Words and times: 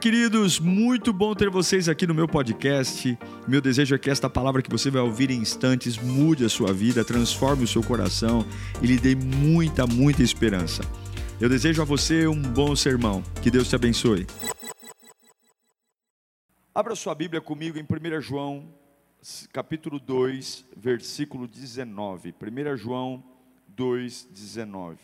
Queridos, 0.00 0.58
muito 0.58 1.12
bom 1.12 1.34
ter 1.34 1.48
vocês 1.48 1.88
aqui 1.88 2.06
no 2.06 2.14
meu 2.14 2.26
podcast. 2.26 3.16
Meu 3.46 3.60
desejo 3.60 3.94
é 3.94 3.98
que 3.98 4.10
esta 4.10 4.28
palavra 4.28 4.60
que 4.60 4.70
você 4.70 4.90
vai 4.90 5.00
ouvir 5.00 5.30
em 5.30 5.38
instantes 5.38 5.96
mude 5.96 6.44
a 6.44 6.48
sua 6.48 6.72
vida, 6.72 7.04
transforme 7.04 7.64
o 7.64 7.68
seu 7.68 7.82
coração 7.82 8.44
e 8.82 8.86
lhe 8.86 8.98
dê 8.98 9.14
muita, 9.14 9.86
muita 9.86 10.22
esperança. 10.22 10.82
Eu 11.40 11.48
desejo 11.48 11.80
a 11.80 11.84
você 11.84 12.26
um 12.26 12.42
bom 12.42 12.74
sermão. 12.74 13.22
Que 13.42 13.50
Deus 13.50 13.68
te 13.68 13.76
abençoe. 13.76 14.26
Abra 16.74 16.96
sua 16.96 17.14
Bíblia 17.14 17.40
comigo 17.40 17.78
em 17.78 17.82
1 17.82 18.20
João, 18.20 18.74
capítulo 19.52 20.00
2, 20.00 20.64
versículo 20.76 21.46
19. 21.46 22.34
1 22.42 22.76
João 22.76 23.24
2, 23.68 24.28
19. 24.32 24.98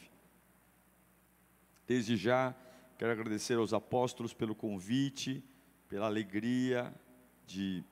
Desde 1.87 2.17
já 2.17 2.55
Quero 3.01 3.13
agradecer 3.13 3.57
aos 3.57 3.73
apóstolos 3.73 4.35
pelo 4.35 4.55
convite, 4.55 5.43
pela 5.89 6.05
alegria 6.05 6.95
de 7.47 7.83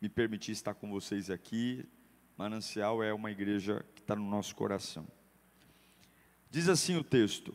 me 0.00 0.08
permitir 0.08 0.52
estar 0.52 0.72
com 0.72 0.90
vocês 0.90 1.28
aqui. 1.28 1.86
Manancial 2.34 3.02
é 3.02 3.12
uma 3.12 3.30
igreja 3.30 3.84
que 3.94 4.00
está 4.00 4.16
no 4.16 4.24
nosso 4.24 4.56
coração. 4.56 5.06
Diz 6.50 6.70
assim 6.70 6.96
o 6.96 7.04
texto: 7.04 7.52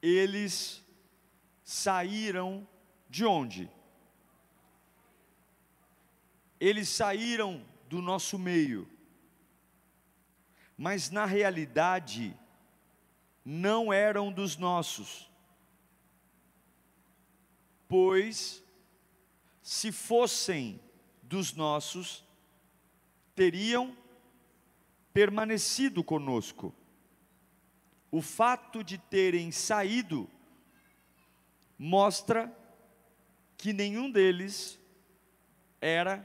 Eles 0.00 0.82
saíram 1.62 2.66
de 3.06 3.26
onde? 3.26 3.70
Eles 6.58 6.88
saíram 6.88 7.62
do 7.86 8.00
nosso 8.00 8.38
meio, 8.38 8.88
mas 10.74 11.10
na 11.10 11.26
realidade, 11.26 12.34
não 13.52 13.92
eram 13.92 14.30
dos 14.30 14.56
nossos. 14.56 15.28
Pois, 17.88 18.62
se 19.60 19.90
fossem 19.90 20.80
dos 21.20 21.52
nossos, 21.54 22.24
teriam 23.34 23.96
permanecido 25.12 26.04
conosco. 26.04 26.72
O 28.08 28.22
fato 28.22 28.84
de 28.84 28.98
terem 28.98 29.50
saído 29.50 30.30
mostra 31.76 32.56
que 33.58 33.72
nenhum 33.72 34.12
deles 34.12 34.78
era 35.80 36.24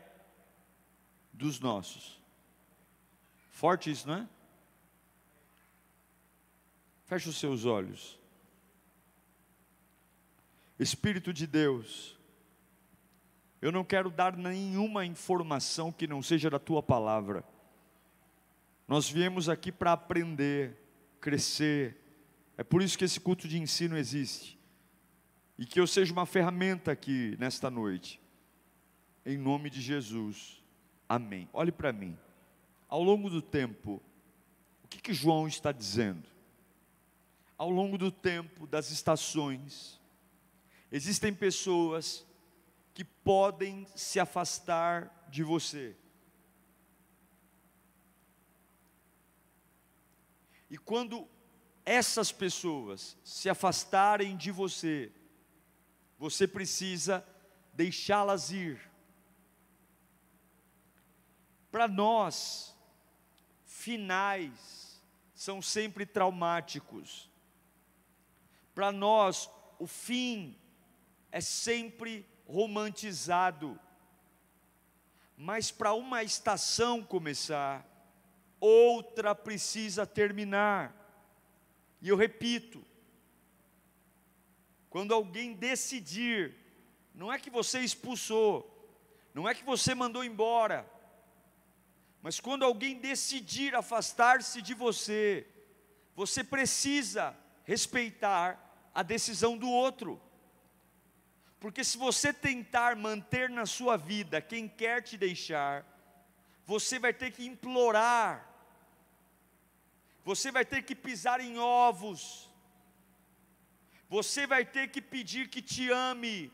dos 1.34 1.60
nossos. 1.60 2.22
Forte 3.50 3.90
isso, 3.90 4.08
não 4.08 4.16
é? 4.16 4.35
Feche 7.06 7.30
os 7.30 7.38
seus 7.38 7.66
olhos. 7.66 8.20
Espírito 10.78 11.32
de 11.32 11.48
Deus, 11.48 12.18
eu 13.62 13.72
não 13.72 13.84
quero 13.84 14.10
dar 14.10 14.36
nenhuma 14.36 15.06
informação 15.06 15.92
que 15.92 16.08
não 16.08 16.22
seja 16.22 16.50
da 16.50 16.60
tua 16.60 16.84
palavra. 16.84 17.44
Nós 18.88 19.10
viemos 19.10 19.48
aqui 19.48 19.72
para 19.72 19.94
aprender, 19.94 20.78
crescer. 21.22 21.98
É 22.58 22.64
por 22.64 22.82
isso 22.82 22.98
que 22.98 23.06
esse 23.06 23.20
culto 23.20 23.48
de 23.48 23.58
ensino 23.58 23.98
existe. 23.98 24.60
E 25.58 25.66
que 25.66 25.80
eu 25.80 25.88
seja 25.88 26.12
uma 26.12 26.26
ferramenta 26.26 26.92
aqui 26.92 27.36
nesta 27.40 27.72
noite. 27.72 28.20
Em 29.26 29.38
nome 29.38 29.70
de 29.70 29.82
Jesus. 29.82 30.62
Amém. 31.08 31.48
Olhe 31.54 31.72
para 31.72 31.94
mim. 31.94 32.18
Ao 32.90 33.02
longo 33.02 33.30
do 33.30 33.42
tempo, 33.42 34.02
o 34.84 34.88
que, 34.88 35.02
que 35.02 35.14
João 35.14 35.48
está 35.48 35.72
dizendo? 35.72 36.35
Ao 37.58 37.70
longo 37.70 37.98
do 37.98 38.12
tempo, 38.12 38.68
das 38.68 38.92
estações, 38.92 40.00
existem 40.92 41.34
pessoas 41.34 42.26
que 42.94 43.04
podem 43.04 43.88
se 43.96 44.20
afastar 44.20 45.28
de 45.30 45.44
você. 45.44 45.96
E 50.70 50.78
quando 50.78 51.28
essas 51.86 52.32
pessoas 52.32 53.18
se 53.24 53.50
afastarem 53.50 54.36
de 54.36 54.52
você, 54.52 55.12
você 56.18 56.48
precisa 56.48 57.26
deixá-las 57.74 58.52
ir. 58.52 58.80
Para 61.72 61.88
nós, 61.88 62.76
finais 63.66 65.04
são 65.34 65.62
sempre 65.62 66.06
traumáticos. 66.06 67.30
Para 68.76 68.92
nós, 68.92 69.50
o 69.80 69.88
fim 69.88 70.60
é 71.32 71.40
sempre 71.40 72.28
romantizado. 72.46 73.80
Mas 75.38 75.72
para 75.72 75.94
uma 75.94 76.24
estação 76.24 77.02
começar, 77.02 77.86
outra 78.60 79.34
precisa 79.34 80.06
terminar. 80.06 80.94
E 82.02 82.10
eu 82.10 82.18
repito, 82.18 82.84
quando 84.90 85.14
alguém 85.14 85.54
decidir, 85.54 86.56
não 87.14 87.32
é 87.32 87.40
que 87.40 87.50
você 87.50 87.80
expulsou, 87.80 88.72
não 89.34 89.48
é 89.48 89.56
que 89.56 89.64
você 89.64 89.96
mandou 89.96 90.24
embora, 90.24 90.90
mas 92.22 92.40
quando 92.40 92.64
alguém 92.64 93.00
decidir 93.00 93.76
afastar-se 93.76 94.62
de 94.62 94.74
você, 94.74 95.48
você 96.16 96.44
precisa 96.44 97.38
respeitar 97.64 98.65
a 98.96 99.04
decisão 99.04 99.58
do 99.58 99.70
outro. 99.70 100.22
Porque 101.60 101.84
se 101.84 101.98
você 101.98 102.32
tentar 102.32 102.96
manter 102.96 103.50
na 103.50 103.66
sua 103.66 103.98
vida 103.98 104.42
quem 104.42 104.68
quer 104.70 105.02
te 105.02 105.18
deixar, 105.18 105.86
você 106.66 106.98
vai 106.98 107.14
ter 107.14 107.32
que 107.32 107.46
implorar, 107.46 108.50
você 110.24 110.50
vai 110.50 110.64
ter 110.64 110.84
que 110.84 110.96
pisar 110.96 111.42
em 111.42 111.60
ovos, 111.60 112.50
você 114.08 114.48
vai 114.48 114.64
ter 114.64 114.90
que 114.90 115.02
pedir 115.02 115.50
que 115.50 115.62
te 115.62 115.92
ame, 115.92 116.52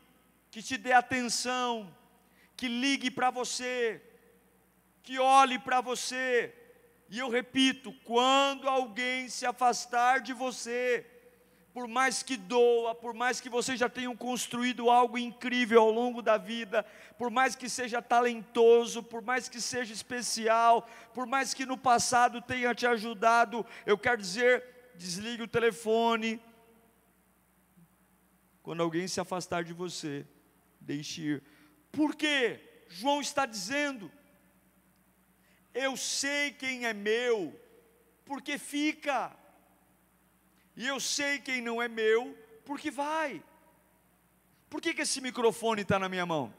que 0.50 0.62
te 0.62 0.76
dê 0.76 0.92
atenção, 0.92 1.94
que 2.56 2.66
ligue 2.66 3.10
para 3.10 3.30
você, 3.30 4.02
que 5.02 5.18
olhe 5.18 5.58
para 5.58 5.80
você. 5.80 6.54
E 7.08 7.18
eu 7.18 7.28
repito: 7.28 7.92
quando 8.04 8.68
alguém 8.68 9.28
se 9.28 9.46
afastar 9.46 10.20
de 10.20 10.32
você, 10.32 11.06
por 11.72 11.88
mais 11.88 12.22
que 12.22 12.36
doa, 12.36 12.94
por 12.94 13.14
mais 13.14 13.40
que 13.40 13.48
você 13.48 13.76
já 13.76 13.88
tenha 13.88 14.14
construído 14.14 14.90
algo 14.90 15.16
incrível 15.16 15.80
ao 15.80 15.90
longo 15.90 16.20
da 16.20 16.36
vida, 16.36 16.84
por 17.16 17.30
mais 17.30 17.56
que 17.56 17.68
seja 17.68 18.02
talentoso, 18.02 19.02
por 19.02 19.22
mais 19.22 19.48
que 19.48 19.60
seja 19.60 19.92
especial, 19.92 20.86
por 21.14 21.26
mais 21.26 21.54
que 21.54 21.64
no 21.64 21.78
passado 21.78 22.42
tenha 22.42 22.74
te 22.74 22.86
ajudado, 22.86 23.64
eu 23.86 23.96
quero 23.96 24.20
dizer, 24.20 24.62
desligue 24.96 25.44
o 25.44 25.48
telefone. 25.48 26.40
Quando 28.62 28.82
alguém 28.82 29.08
se 29.08 29.20
afastar 29.20 29.64
de 29.64 29.72
você, 29.72 30.26
deixe 30.78 31.22
ir. 31.22 31.42
Por 31.90 32.14
quê? 32.14 32.84
João 32.88 33.20
está 33.20 33.46
dizendo: 33.46 34.12
Eu 35.72 35.96
sei 35.96 36.52
quem 36.52 36.84
é 36.84 36.92
meu, 36.92 37.58
porque 38.26 38.58
fica. 38.58 39.34
E 40.76 40.86
eu 40.86 40.98
sei 40.98 41.38
quem 41.38 41.60
não 41.60 41.80
é 41.82 41.88
meu, 41.88 42.36
porque 42.64 42.90
vai. 42.90 43.42
Por 44.70 44.80
que, 44.80 44.94
que 44.94 45.02
esse 45.02 45.20
microfone 45.20 45.82
está 45.82 45.98
na 45.98 46.08
minha 46.08 46.24
mão? 46.24 46.52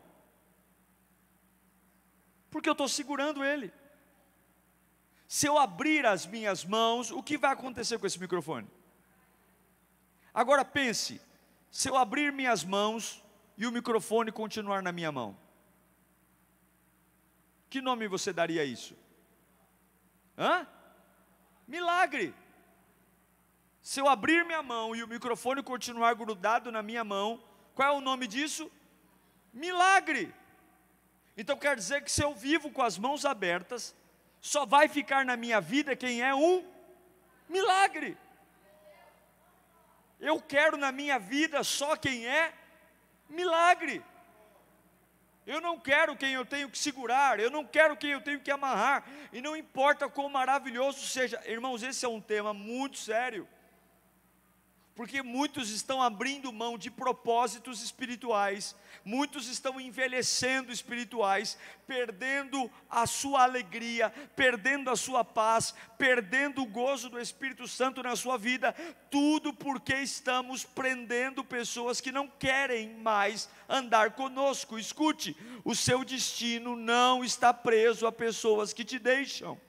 Porque 2.52 2.70
eu 2.70 2.74
estou 2.74 2.88
segurando 2.88 3.44
ele. 3.44 3.74
Se 5.28 5.48
eu 5.48 5.58
abrir 5.58 6.06
as 6.06 6.28
minhas 6.28 6.64
mãos, 6.64 7.10
o 7.10 7.24
que 7.24 7.38
vai 7.38 7.52
acontecer 7.52 7.98
com 7.98 8.06
esse 8.06 8.20
microfone? 8.20 8.68
Agora 10.32 10.64
pense: 10.64 11.20
se 11.72 11.90
eu 11.90 11.98
abrir 11.98 12.32
minhas 12.32 12.64
mãos 12.64 13.24
e 13.58 13.66
o 13.66 13.72
microfone 13.72 14.32
continuar 14.32 14.84
na 14.84 14.92
minha 14.92 15.12
mão, 15.12 15.36
que 17.68 17.82
nome 17.82 18.08
você 18.08 18.32
daria 18.32 18.62
a 18.62 18.66
isso? 18.66 18.96
Hã? 20.38 20.68
Milagre. 21.68 22.36
Se 23.84 24.00
eu 24.00 24.08
abrir 24.08 24.46
minha 24.46 24.64
mão 24.64 24.96
e 24.96 25.04
o 25.04 25.08
microfone 25.10 25.62
continuar 25.62 26.14
grudado 26.16 26.72
na 26.72 26.82
minha 26.82 27.04
mão, 27.04 27.44
qual 27.76 27.90
é 27.90 27.92
o 27.92 28.00
nome 28.00 28.28
disso? 28.28 28.72
Milagre. 29.54 30.34
Então 31.36 31.58
quer 31.58 31.76
dizer 31.76 32.02
que 32.02 32.10
se 32.10 32.24
eu 32.24 32.34
vivo 32.34 32.72
com 32.72 32.82
as 32.82 32.98
mãos 32.98 33.26
abertas, 33.26 33.94
só 34.40 34.66
vai 34.66 34.88
ficar 34.88 35.26
na 35.26 35.36
minha 35.36 35.60
vida 35.60 35.98
quem 35.98 36.22
é 36.22 36.34
um 36.34 36.66
milagre. 37.50 38.18
Eu 40.18 40.42
quero 40.42 40.78
na 40.78 40.90
minha 40.90 41.20
vida 41.20 41.62
só 41.62 41.98
quem 41.98 42.26
é 42.26 42.54
milagre. 43.30 44.02
Eu 45.46 45.60
não 45.60 45.78
quero 45.78 46.16
quem 46.16 46.32
eu 46.32 46.46
tenho 46.46 46.70
que 46.70 46.78
segurar, 46.78 47.38
eu 47.38 47.52
não 47.52 47.66
quero 47.66 47.98
quem 47.98 48.12
eu 48.12 48.22
tenho 48.22 48.40
que 48.40 48.50
amarrar, 48.50 49.04
e 49.34 49.42
não 49.42 49.58
importa 49.58 50.08
quão 50.08 50.30
maravilhoso 50.30 51.06
seja, 51.06 51.42
irmãos, 51.46 51.84
esse 51.84 52.06
é 52.06 52.08
um 52.08 52.22
tema 52.22 52.54
muito 52.54 52.98
sério. 52.98 53.46
Porque 54.96 55.24
muitos 55.24 55.72
estão 55.72 56.04
abrindo 56.04 56.54
mão 56.54 56.78
de 56.78 56.92
propósitos 56.92 57.82
espirituais, 57.82 58.76
muitos 59.04 59.48
estão 59.48 59.82
envelhecendo 59.82 60.72
espirituais, 60.72 61.58
perdendo 61.88 62.70
a 62.88 63.08
sua 63.08 63.42
alegria, 63.42 64.12
perdendo 64.36 64.92
a 64.92 64.96
sua 64.96 65.26
paz, 65.26 65.74
perdendo 65.98 66.62
o 66.62 66.68
gozo 66.68 67.10
do 67.10 67.20
Espírito 67.20 67.68
Santo 67.68 68.04
na 68.04 68.16
sua 68.16 68.38
vida, 68.38 68.72
tudo 69.10 69.52
porque 69.52 69.96
estamos 69.96 70.64
prendendo 70.64 71.44
pessoas 71.44 72.00
que 72.00 72.12
não 72.12 72.28
querem 72.28 72.96
mais 72.98 73.50
andar 73.68 74.12
conosco. 74.12 74.78
Escute, 74.78 75.36
o 75.66 75.74
seu 75.74 76.06
destino 76.06 76.76
não 76.76 77.24
está 77.24 77.52
preso 77.52 78.06
a 78.06 78.12
pessoas 78.12 78.72
que 78.72 78.86
te 78.86 79.00
deixam. 79.00 79.60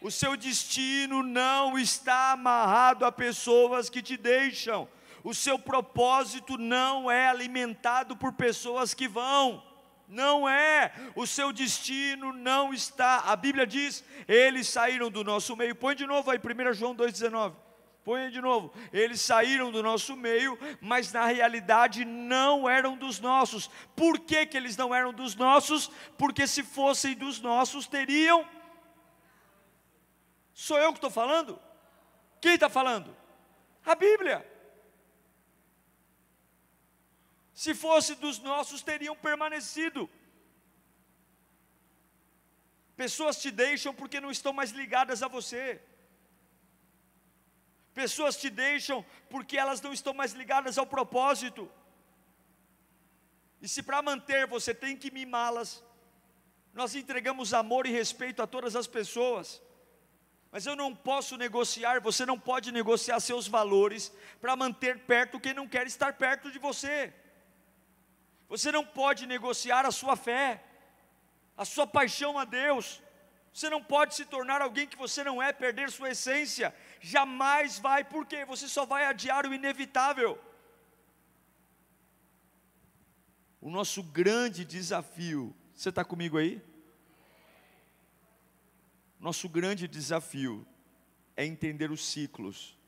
O 0.00 0.10
seu 0.10 0.36
destino 0.36 1.22
não 1.22 1.78
está 1.78 2.32
amarrado 2.32 3.04
a 3.04 3.10
pessoas 3.12 3.90
que 3.90 4.00
te 4.00 4.16
deixam. 4.16 4.88
O 5.24 5.34
seu 5.34 5.58
propósito 5.58 6.56
não 6.56 7.10
é 7.10 7.28
alimentado 7.28 8.16
por 8.16 8.32
pessoas 8.32 8.94
que 8.94 9.08
vão. 9.08 9.62
Não 10.08 10.48
é, 10.48 10.90
o 11.14 11.26
seu 11.26 11.52
destino 11.52 12.32
não 12.32 12.72
está. 12.72 13.24
A 13.26 13.36
Bíblia 13.36 13.66
diz: 13.66 14.02
eles 14.26 14.68
saíram 14.68 15.10
do 15.10 15.22
nosso 15.22 15.54
meio. 15.54 15.74
Põe 15.74 15.94
de 15.94 16.06
novo 16.06 16.30
aí, 16.30 16.38
1 16.38 16.72
João 16.72 16.94
2,19. 16.94 17.54
Põe 18.04 18.30
de 18.30 18.40
novo. 18.40 18.72
Eles 18.90 19.20
saíram 19.20 19.70
do 19.70 19.82
nosso 19.82 20.16
meio, 20.16 20.58
mas 20.80 21.12
na 21.12 21.26
realidade 21.26 22.06
não 22.06 22.66
eram 22.66 22.96
dos 22.96 23.20
nossos. 23.20 23.68
Por 23.94 24.18
que, 24.20 24.46
que 24.46 24.56
eles 24.56 24.78
não 24.78 24.94
eram 24.94 25.12
dos 25.12 25.36
nossos? 25.36 25.90
Porque 26.16 26.46
se 26.46 26.62
fossem 26.62 27.14
dos 27.14 27.38
nossos, 27.38 27.86
teriam 27.86 28.46
Sou 30.66 30.76
eu 30.76 30.92
que 30.92 30.98
estou 30.98 31.10
falando? 31.10 31.52
Quem 32.40 32.54
está 32.54 32.68
falando? 32.68 33.16
A 33.84 33.94
Bíblia. 33.94 34.38
Se 37.54 37.72
fosse 37.82 38.16
dos 38.16 38.40
nossos, 38.40 38.82
teriam 38.82 39.14
permanecido. 39.14 40.10
Pessoas 42.96 43.40
te 43.40 43.52
deixam 43.52 43.94
porque 43.94 44.20
não 44.20 44.32
estão 44.32 44.52
mais 44.52 44.72
ligadas 44.72 45.22
a 45.22 45.28
você. 45.28 45.80
Pessoas 47.94 48.36
te 48.36 48.50
deixam 48.50 49.06
porque 49.30 49.56
elas 49.56 49.80
não 49.80 49.92
estão 49.92 50.12
mais 50.12 50.32
ligadas 50.32 50.76
ao 50.76 50.88
propósito. 50.96 51.70
E 53.62 53.68
se 53.68 53.80
para 53.80 54.02
manter 54.02 54.44
você 54.48 54.74
tem 54.74 54.96
que 54.96 55.12
mimá-las, 55.12 55.84
nós 56.74 56.96
entregamos 56.96 57.54
amor 57.54 57.86
e 57.86 57.92
respeito 57.92 58.42
a 58.42 58.46
todas 58.46 58.74
as 58.74 58.88
pessoas. 58.88 59.62
Mas 60.50 60.66
eu 60.66 60.74
não 60.74 60.94
posso 60.94 61.36
negociar, 61.36 62.00
você 62.00 62.24
não 62.24 62.38
pode 62.38 62.72
negociar 62.72 63.20
seus 63.20 63.46
valores 63.46 64.12
para 64.40 64.56
manter 64.56 65.00
perto 65.00 65.40
quem 65.40 65.52
não 65.52 65.68
quer 65.68 65.86
estar 65.86 66.14
perto 66.14 66.50
de 66.50 66.58
você. 66.58 67.12
Você 68.48 68.72
não 68.72 68.84
pode 68.84 69.26
negociar 69.26 69.84
a 69.84 69.90
sua 69.90 70.16
fé, 70.16 70.64
a 71.56 71.64
sua 71.64 71.86
paixão 71.86 72.38
a 72.38 72.44
Deus. 72.44 73.02
Você 73.52 73.68
não 73.68 73.82
pode 73.82 74.14
se 74.14 74.24
tornar 74.24 74.62
alguém 74.62 74.86
que 74.86 74.96
você 74.96 75.22
não 75.22 75.42
é, 75.42 75.52
perder 75.52 75.90
sua 75.90 76.10
essência. 76.10 76.74
Jamais 77.00 77.78
vai, 77.78 78.02
porque 78.04 78.44
você 78.44 78.66
só 78.68 78.86
vai 78.86 79.04
adiar 79.04 79.46
o 79.46 79.52
inevitável. 79.52 80.38
O 83.60 83.70
nosso 83.70 84.02
grande 84.02 84.64
desafio, 84.64 85.54
você 85.74 85.90
está 85.90 86.04
comigo 86.04 86.38
aí? 86.38 86.62
Nosso 89.18 89.48
grande 89.48 89.88
desafio 89.88 90.66
é 91.36 91.44
entender 91.44 91.90
os 91.90 92.06
ciclos, 92.06 92.78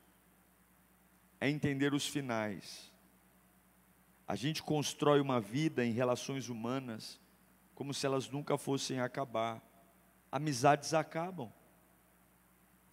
é 1.41 1.49
entender 1.49 1.93
os 1.93 2.06
finais. 2.06 2.91
A 4.27 4.37
gente 4.37 4.62
constrói 4.62 5.21
uma 5.21 5.41
vida 5.41 5.85
em 5.85 5.93
relações 5.93 6.49
humanas 6.49 7.19
como 7.75 7.93
se 7.93 8.06
elas 8.06 8.29
nunca 8.29 8.56
fossem 8.56 9.00
acabar. 9.00 9.61
Amizades 10.31 10.94
acabam. 10.94 11.50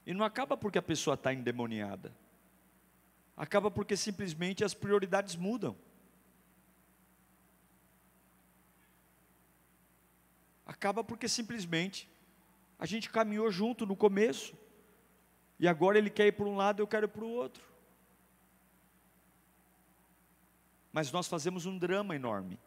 E 0.06 0.14
não 0.14 0.26
acaba 0.26 0.56
porque 0.56 0.80
a 0.80 0.82
pessoa 0.82 1.14
está 1.14 1.34
endemoniada. 1.34 2.16
Acaba 3.36 3.70
porque 3.70 3.96
simplesmente 3.96 4.64
as 4.64 4.74
prioridades 4.74 5.36
mudam. 5.36 5.78
Acaba 10.66 11.04
porque 11.04 11.28
simplesmente 11.28 12.10
a 12.80 12.86
gente 12.86 13.10
caminhou 13.10 13.50
junto 13.52 13.86
no 13.86 13.96
começo, 13.96 14.56
e 15.60 15.68
agora 15.68 15.98
ele 15.98 16.10
quer 16.10 16.28
ir 16.28 16.34
para 16.34 16.46
um 16.46 16.56
lado, 16.56 16.82
eu 16.82 16.88
quero 16.88 17.06
ir 17.06 17.10
para 17.10 17.26
o 17.26 17.30
outro. 17.30 17.64
Mas 20.92 21.12
nós 21.12 21.28
fazemos 21.28 21.66
um 21.66 21.78
drama 21.78 22.16
enorme. 22.16 22.60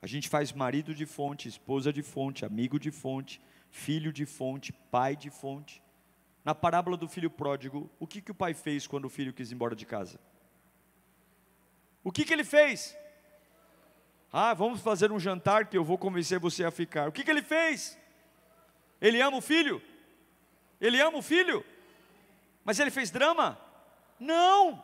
A 0.00 0.06
gente 0.06 0.28
faz 0.28 0.52
marido 0.52 0.94
de 0.94 1.06
fonte, 1.06 1.48
esposa 1.48 1.92
de 1.92 2.02
fonte, 2.02 2.44
amigo 2.44 2.78
de 2.78 2.90
fonte, 2.90 3.40
filho 3.70 4.12
de 4.12 4.26
fonte, 4.26 4.72
pai 4.72 5.16
de 5.16 5.30
fonte. 5.30 5.82
Na 6.44 6.54
parábola 6.54 6.96
do 6.96 7.08
filho 7.08 7.30
pródigo, 7.30 7.90
o 7.98 8.06
que, 8.06 8.20
que 8.20 8.30
o 8.30 8.34
pai 8.34 8.54
fez 8.54 8.86
quando 8.86 9.06
o 9.06 9.08
filho 9.08 9.32
quis 9.32 9.50
ir 9.50 9.54
embora 9.54 9.74
de 9.74 9.86
casa? 9.86 10.20
O 12.02 12.12
que, 12.12 12.24
que 12.24 12.32
ele 12.32 12.44
fez? 12.44 12.96
Ah, 14.30 14.52
vamos 14.52 14.80
fazer 14.80 15.10
um 15.10 15.18
jantar 15.18 15.68
que 15.68 15.78
eu 15.78 15.84
vou 15.84 15.96
convencer 15.96 16.38
você 16.38 16.64
a 16.64 16.70
ficar. 16.70 17.08
O 17.08 17.12
que, 17.12 17.24
que 17.24 17.30
ele 17.30 17.42
fez? 17.42 17.98
Ele 19.04 19.20
ama 19.20 19.36
o 19.36 19.42
filho? 19.42 19.82
Ele 20.80 20.98
ama 20.98 21.18
o 21.18 21.22
filho? 21.22 21.62
Mas 22.64 22.78
ele 22.78 22.90
fez 22.90 23.10
drama? 23.10 23.60
Não. 24.18 24.82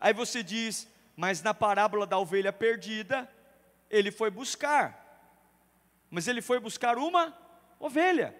Aí 0.00 0.14
você 0.14 0.42
diz, 0.42 0.88
mas 1.14 1.42
na 1.42 1.52
parábola 1.52 2.06
da 2.06 2.18
ovelha 2.18 2.50
perdida, 2.50 3.30
ele 3.90 4.10
foi 4.10 4.30
buscar. 4.30 5.28
Mas 6.10 6.28
ele 6.28 6.40
foi 6.40 6.58
buscar 6.58 6.96
uma 6.96 7.36
ovelha. 7.78 8.34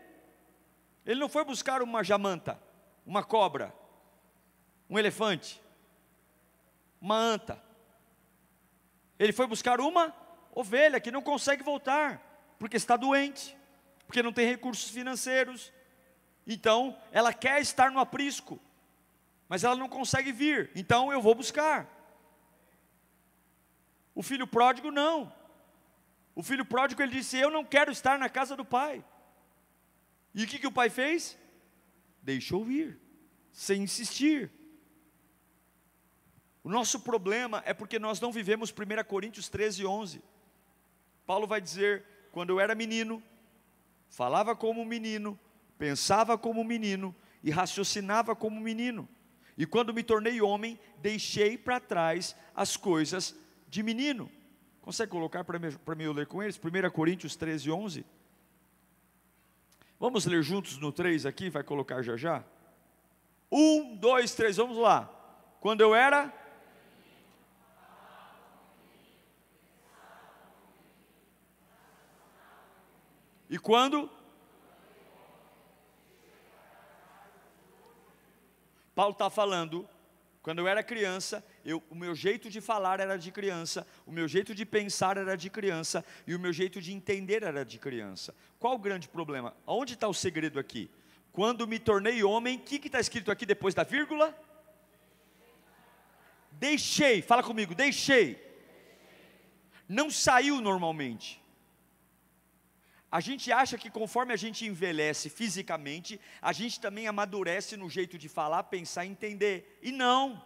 Ele 1.05 1.20
não 1.20 1.29
foi 1.29 1.44
buscar 1.44 1.82
uma 1.82 2.02
jamanta, 2.02 2.58
uma 3.05 3.23
cobra, 3.23 3.70
um 4.88 4.99
elefante, 4.99 5.61
uma 6.99 7.19
anta. 7.19 7.62
Ele 9.19 9.35
foi 9.35 9.47
buscar 9.47 9.79
uma 9.79 10.17
ovelha 10.55 10.99
que 10.99 11.11
não 11.11 11.20
consegue 11.20 11.62
voltar, 11.62 12.19
porque 12.58 12.79
está 12.79 12.97
doente 12.97 13.59
porque 14.10 14.24
não 14.24 14.32
tem 14.32 14.44
recursos 14.44 14.90
financeiros. 14.90 15.72
Então, 16.44 17.00
ela 17.12 17.32
quer 17.32 17.60
estar 17.60 17.92
no 17.92 18.00
aprisco, 18.00 18.60
mas 19.48 19.62
ela 19.62 19.76
não 19.76 19.88
consegue 19.88 20.32
vir. 20.32 20.68
Então, 20.74 21.12
eu 21.12 21.22
vou 21.22 21.32
buscar. 21.32 21.88
O 24.12 24.20
filho 24.20 24.49
pródigo 24.49 24.90
não. 24.90 25.32
O 26.35 26.42
filho 26.42 26.64
pródigo 26.64 27.00
ele 27.00 27.12
disse: 27.12 27.38
Eu 27.38 27.52
não 27.52 27.64
quero 27.64 27.92
estar 27.92 28.18
na 28.18 28.28
casa 28.28 28.56
do 28.56 28.64
pai. 28.64 29.04
E 30.35 30.42
o 30.42 30.46
que, 30.49 30.58
que 30.58 30.66
o 30.66 30.73
pai 30.73 30.90
fez? 30.90 31.38
Deixou 32.20 32.68
ir, 32.68 32.99
sem 33.52 33.85
insistir. 33.85 34.50
O 36.64 36.68
nosso 36.68 36.99
problema 36.99 37.62
é 37.64 37.73
porque 37.73 38.00
nós 38.00 38.20
não 38.20 38.32
vivemos 38.32 38.73
1 38.73 39.04
Coríntios 39.04 39.49
13, 39.49 39.87
11. 39.87 40.20
Paulo 41.25 41.46
vai 41.46 41.61
dizer: 41.61 42.04
Quando 42.32 42.50
eu 42.50 42.58
era 42.58 42.75
menino, 42.75 43.23
falava 44.11 44.55
como 44.55 44.85
menino, 44.85 45.38
pensava 45.79 46.37
como 46.37 46.62
menino 46.62 47.14
e 47.43 47.50
raciocinava 47.50 48.37
como 48.37 48.61
menino. 48.61 49.09
E 49.57 49.64
quando 49.64 49.95
me 49.95 50.02
tornei 50.02 50.40
homem, 50.43 50.79
deixei 50.99 51.57
para 51.57 51.81
trás 51.81 52.37
as 52.55 52.76
coisas 52.76 53.35
de 53.69 53.83
menino. 53.83 54.31
Consegue 54.83 55.11
colocar 55.11 55.45
para 55.45 55.59
mim, 55.59 55.69
mim 55.97 56.05
eu 56.05 56.12
ler 56.12 56.26
com 56.26 56.43
eles? 56.43 56.59
1 56.59 56.90
Coríntios 56.90 57.37
13, 57.37 57.71
11. 57.71 58.05
Vamos 59.99 60.25
ler 60.25 60.43
juntos 60.43 60.79
no 60.79 60.90
3 60.90 61.26
aqui, 61.26 61.50
vai 61.50 61.62
colocar 61.62 62.02
já 62.02 62.17
já. 62.17 62.45
1, 63.52 63.97
2, 63.97 64.35
3, 64.35 64.57
vamos 64.57 64.79
lá. 64.79 65.09
Quando 65.61 65.83
eu 65.83 65.95
era 65.95 66.33
E 73.50 73.59
quando? 73.59 74.09
Paulo 78.95 79.12
está 79.12 79.28
falando, 79.28 79.88
quando 80.40 80.61
eu 80.61 80.69
era 80.69 80.85
criança, 80.85 81.45
eu, 81.64 81.83
o 81.90 81.97
meu 81.97 82.14
jeito 82.14 82.49
de 82.49 82.61
falar 82.61 83.00
era 83.00 83.19
de 83.19 83.33
criança, 83.33 83.85
o 84.07 84.12
meu 84.12 84.28
jeito 84.28 84.54
de 84.54 84.64
pensar 84.64 85.16
era 85.16 85.37
de 85.37 85.50
criança, 85.50 86.04
e 86.28 86.35
o 86.35 86.38
meu 86.38 86.52
jeito 86.52 86.80
de 86.80 86.92
entender 86.92 87.42
era 87.42 87.64
de 87.64 87.76
criança. 87.78 88.33
Qual 88.61 88.75
o 88.75 88.78
grande 88.78 89.09
problema? 89.09 89.57
Onde 89.66 89.95
está 89.95 90.07
o 90.07 90.14
segredo 90.14 90.61
aqui? 90.61 90.88
Quando 91.33 91.66
me 91.66 91.80
tornei 91.80 92.23
homem, 92.23 92.57
o 92.57 92.61
que 92.61 92.76
está 92.76 93.00
escrito 93.00 93.33
aqui 93.33 93.45
depois 93.45 93.75
da 93.75 93.83
vírgula? 93.83 94.33
Deixei, 96.52 97.21
fala 97.21 97.42
comigo, 97.42 97.75
deixei. 97.75 98.38
Não 99.88 100.09
saiu 100.09 100.61
normalmente. 100.61 101.40
A 103.11 103.19
gente 103.21 103.50
acha 103.50 103.76
que 103.76 103.90
conforme 103.90 104.33
a 104.33 104.37
gente 104.37 104.64
envelhece 104.64 105.29
fisicamente, 105.29 106.21
a 106.40 106.52
gente 106.52 106.79
também 106.79 107.09
amadurece 107.09 107.76
no 107.76 107.90
jeito 107.90 108.17
de 108.17 108.29
falar, 108.29 108.64
pensar 108.64 109.05
e 109.05 109.09
entender. 109.09 109.79
E 109.83 109.90
não. 109.90 110.40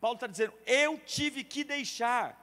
Paulo 0.00 0.16
está 0.16 0.26
dizendo, 0.26 0.52
eu 0.66 0.98
tive 0.98 1.44
que 1.44 1.64
deixar, 1.64 2.36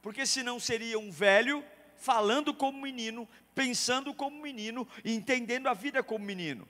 porque 0.00 0.24
senão 0.24 0.58
seria 0.58 0.98
um 0.98 1.10
velho 1.10 1.62
falando 1.96 2.54
como 2.54 2.80
menino, 2.80 3.28
pensando 3.54 4.14
como 4.14 4.40
menino 4.40 4.88
e 5.04 5.14
entendendo 5.14 5.66
a 5.66 5.74
vida 5.74 6.02
como 6.02 6.24
menino. 6.24 6.66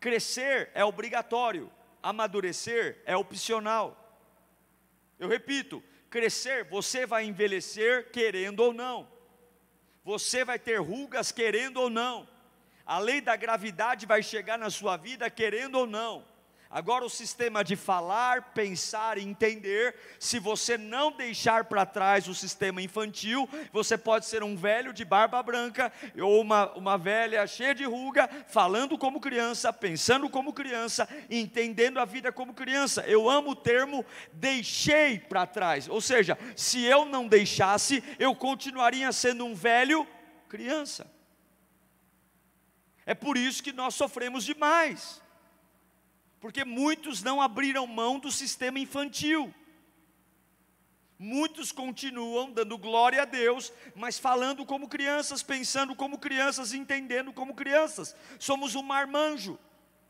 Crescer 0.00 0.72
é 0.74 0.84
obrigatório, 0.84 1.70
amadurecer 2.02 3.00
é 3.06 3.16
opcional. 3.16 3.96
Eu 5.20 5.28
repito, 5.28 5.80
crescer, 6.10 6.64
você 6.64 7.06
vai 7.06 7.24
envelhecer 7.24 8.10
querendo 8.10 8.58
ou 8.60 8.72
não. 8.72 9.08
Você 10.04 10.44
vai 10.44 10.58
ter 10.58 10.80
rugas 10.80 11.30
querendo 11.30 11.76
ou 11.78 11.88
não. 11.88 12.28
A 12.84 12.98
lei 12.98 13.20
da 13.20 13.36
gravidade 13.36 14.04
vai 14.06 14.22
chegar 14.22 14.58
na 14.58 14.70
sua 14.70 14.96
vida 14.96 15.30
querendo 15.30 15.76
ou 15.76 15.86
não. 15.86 16.24
Agora, 16.72 17.04
o 17.04 17.10
sistema 17.10 17.62
de 17.62 17.76
falar, 17.76 18.54
pensar 18.54 19.18
e 19.18 19.22
entender, 19.22 19.94
se 20.18 20.38
você 20.38 20.78
não 20.78 21.12
deixar 21.12 21.64
para 21.64 21.84
trás 21.84 22.26
o 22.26 22.34
sistema 22.34 22.80
infantil, 22.80 23.46
você 23.70 23.98
pode 23.98 24.24
ser 24.24 24.42
um 24.42 24.56
velho 24.56 24.90
de 24.90 25.04
barba 25.04 25.42
branca 25.42 25.92
ou 26.18 26.40
uma, 26.40 26.72
uma 26.72 26.96
velha 26.96 27.46
cheia 27.46 27.74
de 27.74 27.84
ruga, 27.84 28.26
falando 28.48 28.96
como 28.96 29.20
criança, 29.20 29.70
pensando 29.70 30.30
como 30.30 30.54
criança, 30.54 31.06
entendendo 31.28 32.00
a 32.00 32.06
vida 32.06 32.32
como 32.32 32.54
criança. 32.54 33.02
Eu 33.02 33.28
amo 33.28 33.50
o 33.50 33.56
termo 33.56 34.02
deixei 34.32 35.18
para 35.18 35.44
trás, 35.44 35.90
ou 35.90 36.00
seja, 36.00 36.38
se 36.56 36.82
eu 36.82 37.04
não 37.04 37.28
deixasse, 37.28 38.02
eu 38.18 38.34
continuaria 38.34 39.12
sendo 39.12 39.44
um 39.44 39.54
velho 39.54 40.08
criança. 40.48 41.06
É 43.04 43.14
por 43.14 43.36
isso 43.36 43.62
que 43.62 43.74
nós 43.74 43.94
sofremos 43.94 44.42
demais 44.42 45.20
porque 46.42 46.64
muitos 46.64 47.22
não 47.22 47.40
abriram 47.40 47.86
mão 47.86 48.18
do 48.18 48.32
sistema 48.32 48.76
infantil. 48.80 49.54
Muitos 51.16 51.70
continuam 51.70 52.50
dando 52.50 52.76
glória 52.76 53.22
a 53.22 53.24
Deus, 53.24 53.72
mas 53.94 54.18
falando 54.18 54.66
como 54.66 54.88
crianças, 54.88 55.40
pensando 55.40 55.94
como 55.94 56.18
crianças, 56.18 56.74
entendendo 56.74 57.32
como 57.32 57.54
crianças. 57.54 58.16
Somos 58.40 58.74
um 58.74 58.82
marmanjo, 58.82 59.56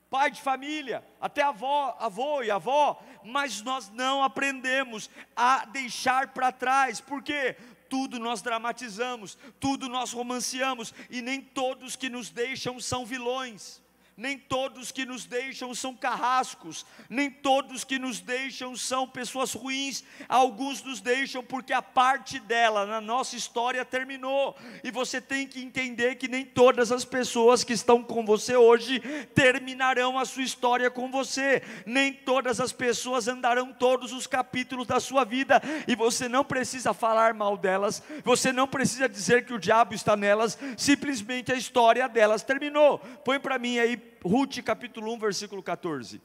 pai 0.09 0.31
de 0.31 0.41
família, 0.41 1.07
até 1.21 1.43
avó, 1.43 1.95
avô 2.01 2.43
e 2.43 2.51
avó, 2.51 3.05
mas 3.23 3.61
nós 3.61 3.91
não 3.91 4.25
aprendemos 4.25 5.11
a 5.37 5.67
deixar 5.67 6.29
para 6.29 6.51
trás. 6.51 6.99
Por 6.99 7.23
quê? 7.23 7.59
Tudo 7.91 8.19
nós 8.19 8.41
dramatizamos, 8.41 9.37
tudo 9.61 9.87
nós 9.87 10.15
romanceamos, 10.15 10.95
e 11.11 11.21
nem 11.21 11.43
todos 11.43 11.95
que 11.95 12.09
nos 12.09 12.31
deixam 12.31 12.81
são 12.81 13.05
vilões 13.05 13.82
nem 14.17 14.39
todos 14.39 14.93
que 14.93 15.07
nos 15.07 15.25
deixam 15.25 15.75
são 15.75 15.95
carrascos, 15.95 16.85
nem 17.09 17.31
todos 17.31 17.83
que 17.83 17.99
nos 17.99 18.21
deixam 18.21 18.77
são 18.77 19.09
pessoas 19.09 19.55
ruins, 19.55 20.05
alguns 20.29 20.83
nos 20.83 21.01
deixam 21.01 21.43
porque 21.43 21.73
a 21.73 21.81
parte 21.81 22.39
dela 22.39 22.85
na 22.85 23.01
nossa 23.01 23.37
história 23.37 23.85
terminou, 23.85 24.57
e 24.85 24.91
você 24.91 25.21
tem 25.21 25.47
que 25.47 25.63
entender 25.63 26.17
que 26.17 26.29
nem 26.29 26.45
todas 26.45 26.93
as 26.93 27.05
pessoas 27.05 27.65
que 27.65 27.73
estão 27.73 28.03
com 28.03 28.25
você 28.25 28.55
hoje 28.55 29.01
terminarão 29.35 30.19
a 30.19 30.25
sua 30.25 30.43
história 30.43 30.91
com 30.91 31.11
você, 31.11 31.63
nem 31.87 32.13
todas 32.13 32.61
as 32.61 32.73
pessoas 32.73 33.29
andarão 33.29 33.73
todos 33.73 34.13
os 34.13 34.27
capítulos 34.27 34.87
da 34.87 35.01
sua 35.01 35.25
vida, 35.25 35.61
e 35.89 35.97
você 35.97 36.29
não 36.29 36.45
precisa 36.45 36.93
falar 36.93 37.33
mal 37.35 37.57
delas, 37.57 38.03
você 38.23 38.53
não 38.53 38.69
precisa 38.69 39.09
dizer 39.09 39.47
que 39.47 39.55
o 39.55 39.59
diabo 39.59 39.95
está 39.95 40.17
nelas, 40.17 40.59
simplesmente 40.77 41.51
a 41.51 41.57
história 41.57 42.09
delas 42.09 42.43
terminou. 42.43 42.99
Põe 43.25 43.41
para 43.41 43.59
mim 43.59 43.79
aí 43.79 44.12
Ruth 44.25 44.63
capítulo 44.63 45.13
1, 45.15 45.19
versículo 45.19 45.63
14. 45.63 46.21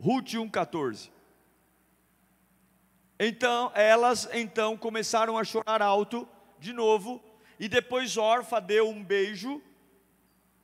Ruth 0.00 0.34
1, 0.34 0.48
14. 0.48 1.10
Então, 3.18 3.72
elas 3.74 4.28
então 4.32 4.76
começaram 4.76 5.36
a 5.36 5.44
chorar 5.44 5.82
alto 5.82 6.28
de 6.58 6.72
novo, 6.72 7.22
e 7.58 7.68
depois 7.68 8.16
Orfa 8.16 8.60
deu 8.60 8.88
um 8.88 9.02
beijo 9.02 9.60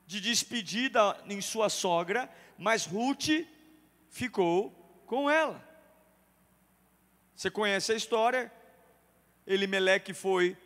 de 0.07 0.21
despedida 0.21 1.17
em 1.29 1.41
sua 1.41 1.69
sogra, 1.69 2.31
mas 2.57 2.87
Ruth 2.87 3.47
ficou 4.09 4.71
com 5.07 5.29
ela. 5.29 5.63
Você 7.35 7.51
conhece 7.51 7.93
a 7.93 7.97
história? 7.97 8.53
Elimeleque 9.47 10.15
foi 10.15 10.57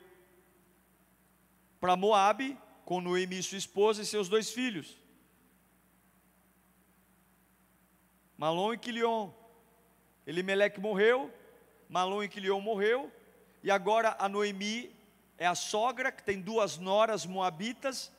para 1.80 1.96
Moabe 1.96 2.58
com 2.84 3.00
Noemi, 3.00 3.42
sua 3.42 3.58
esposa, 3.58 4.02
e 4.02 4.06
seus 4.06 4.28
dois 4.28 4.50
filhos. 4.50 4.96
Malom 8.38 8.72
e 8.72 8.78
Quilion. 8.78 9.30
Elimeleque 10.24 10.78
morreu, 10.78 11.28
Malom 11.88 12.22
e 12.22 12.28
Quilion 12.28 12.60
morreu, 12.60 13.10
e 13.64 13.70
agora 13.70 14.14
a 14.16 14.28
Noemi 14.28 14.94
é 15.36 15.44
a 15.44 15.56
sogra 15.56 16.12
que 16.12 16.22
tem 16.22 16.40
duas 16.40 16.78
noras 16.78 17.26
moabitas, 17.26 18.12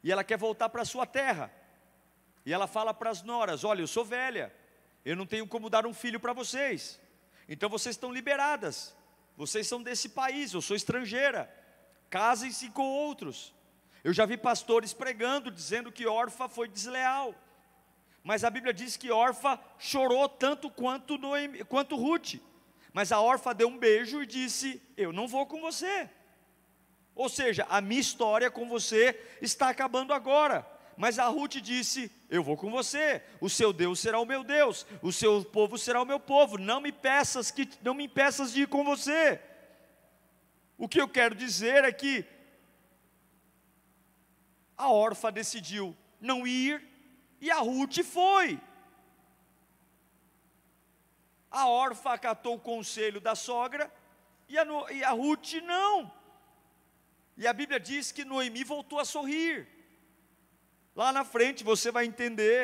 e 0.00 0.12
ela 0.12 0.22
quer 0.22 0.38
voltar 0.38 0.68
para 0.68 0.84
sua 0.84 1.04
terra. 1.04 1.50
E 2.46 2.52
ela 2.52 2.68
fala 2.68 2.94
para 2.94 3.10
as 3.10 3.22
noras: 3.22 3.64
Olha, 3.64 3.80
eu 3.80 3.88
sou 3.88 4.04
velha, 4.04 4.54
eu 5.04 5.16
não 5.16 5.26
tenho 5.26 5.44
como 5.44 5.68
dar 5.68 5.86
um 5.86 5.92
filho 5.92 6.20
para 6.20 6.32
vocês, 6.32 7.00
então 7.48 7.68
vocês 7.68 7.96
estão 7.96 8.12
liberadas, 8.12 8.94
vocês 9.36 9.66
são 9.66 9.82
desse 9.82 10.10
país, 10.10 10.52
eu 10.52 10.62
sou 10.62 10.76
estrangeira, 10.76 11.52
casem-se 12.08 12.70
com 12.70 12.84
outros. 12.84 13.52
Eu 14.04 14.12
já 14.12 14.24
vi 14.24 14.36
pastores 14.36 14.92
pregando, 14.92 15.50
dizendo 15.50 15.90
que 15.90 16.06
órfã 16.06 16.46
foi 16.46 16.68
desleal. 16.68 17.34
Mas 18.24 18.42
a 18.42 18.48
Bíblia 18.48 18.72
diz 18.72 18.96
que 18.96 19.12
Orfa 19.12 19.60
chorou 19.78 20.26
tanto 20.26 20.70
quanto, 20.70 21.18
Noemi, 21.18 21.62
quanto 21.62 21.94
Ruth. 21.94 22.36
Mas 22.90 23.12
a 23.12 23.20
Orfa 23.20 23.52
deu 23.52 23.68
um 23.68 23.76
beijo 23.76 24.22
e 24.22 24.26
disse: 24.26 24.80
Eu 24.96 25.12
não 25.12 25.28
vou 25.28 25.44
com 25.44 25.60
você. 25.60 26.08
Ou 27.14 27.28
seja, 27.28 27.66
a 27.68 27.82
minha 27.82 28.00
história 28.00 28.50
com 28.50 28.66
você 28.66 29.20
está 29.42 29.68
acabando 29.68 30.14
agora. 30.14 30.66
Mas 30.96 31.18
a 31.18 31.26
Ruth 31.26 31.56
disse: 31.56 32.10
Eu 32.30 32.42
vou 32.42 32.56
com 32.56 32.70
você. 32.70 33.22
O 33.42 33.50
seu 33.50 33.74
Deus 33.74 34.00
será 34.00 34.18
o 34.18 34.24
meu 34.24 34.42
Deus. 34.42 34.86
O 35.02 35.12
seu 35.12 35.44
povo 35.44 35.76
será 35.76 36.00
o 36.00 36.06
meu 36.06 36.18
povo. 36.18 36.56
Não 36.56 36.80
me 36.80 36.92
peças 36.92 37.50
que 37.50 37.68
não 37.82 37.92
me 37.92 38.04
impeças 38.04 38.54
de 38.54 38.62
ir 38.62 38.68
com 38.68 38.82
você. 38.82 39.38
O 40.78 40.88
que 40.88 40.98
eu 40.98 41.08
quero 41.08 41.34
dizer 41.34 41.84
é 41.84 41.92
que 41.92 42.24
a 44.78 44.90
órfã 44.90 45.30
decidiu 45.30 45.94
não 46.18 46.46
ir 46.46 46.93
e 47.44 47.50
a 47.50 47.58
Ruth 47.58 47.98
foi. 48.02 48.58
A 51.50 51.68
órfã 51.68 52.12
acatou 52.12 52.54
o 52.54 52.64
conselho 52.70 53.20
da 53.20 53.34
sogra 53.34 53.92
e 54.48 54.56
a, 54.58 54.64
e 54.90 55.04
a 55.04 55.10
Ruth 55.10 55.52
não. 55.62 56.10
E 57.36 57.46
a 57.46 57.52
Bíblia 57.52 57.78
diz 57.78 58.10
que 58.10 58.24
Noemi 58.24 58.64
voltou 58.64 58.98
a 58.98 59.04
sorrir. 59.04 59.68
Lá 60.96 61.12
na 61.12 61.22
frente 61.22 61.62
você 61.62 61.90
vai 61.90 62.06
entender 62.06 62.60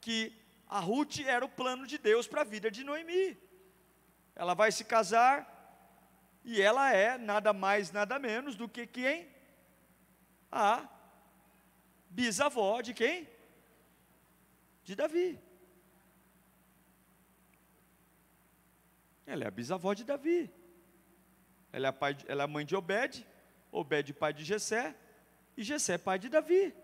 que 0.00 0.32
a 0.68 0.78
Ruth 0.78 1.18
era 1.26 1.44
o 1.44 1.48
plano 1.48 1.84
de 1.84 1.98
Deus 1.98 2.28
para 2.28 2.42
a 2.42 2.50
vida 2.54 2.70
de 2.70 2.84
Noemi. 2.84 3.36
Ela 4.36 4.54
vai 4.54 4.70
se 4.70 4.84
casar 4.84 5.34
e 6.44 6.62
ela 6.62 6.92
é 6.92 7.18
nada 7.18 7.52
mais, 7.52 7.90
nada 7.90 8.20
menos 8.20 8.54
do 8.54 8.68
que 8.68 8.86
quem? 8.86 9.28
A 10.52 10.88
bisavó 12.08 12.80
de 12.82 12.94
quem? 12.94 13.39
De 14.90 14.96
Davi. 15.02 15.28
Ela 19.32 19.44
é 19.44 19.48
a 19.48 19.56
bisavó 19.58 19.94
de 19.94 20.04
Davi. 20.12 20.40
Ela 21.72 21.86
é 21.86 21.90
a, 21.90 21.92
pai, 21.92 22.16
ela 22.26 22.42
é 22.44 22.46
mãe 22.46 22.66
de 22.66 22.74
Obed, 22.74 23.24
Obed 23.70 24.12
pai 24.14 24.32
de 24.32 24.44
Jessé, 24.44 24.96
e 25.56 25.62
Jessé 25.62 25.96
pai 25.96 26.18
de 26.18 26.28
Davi. 26.28 26.74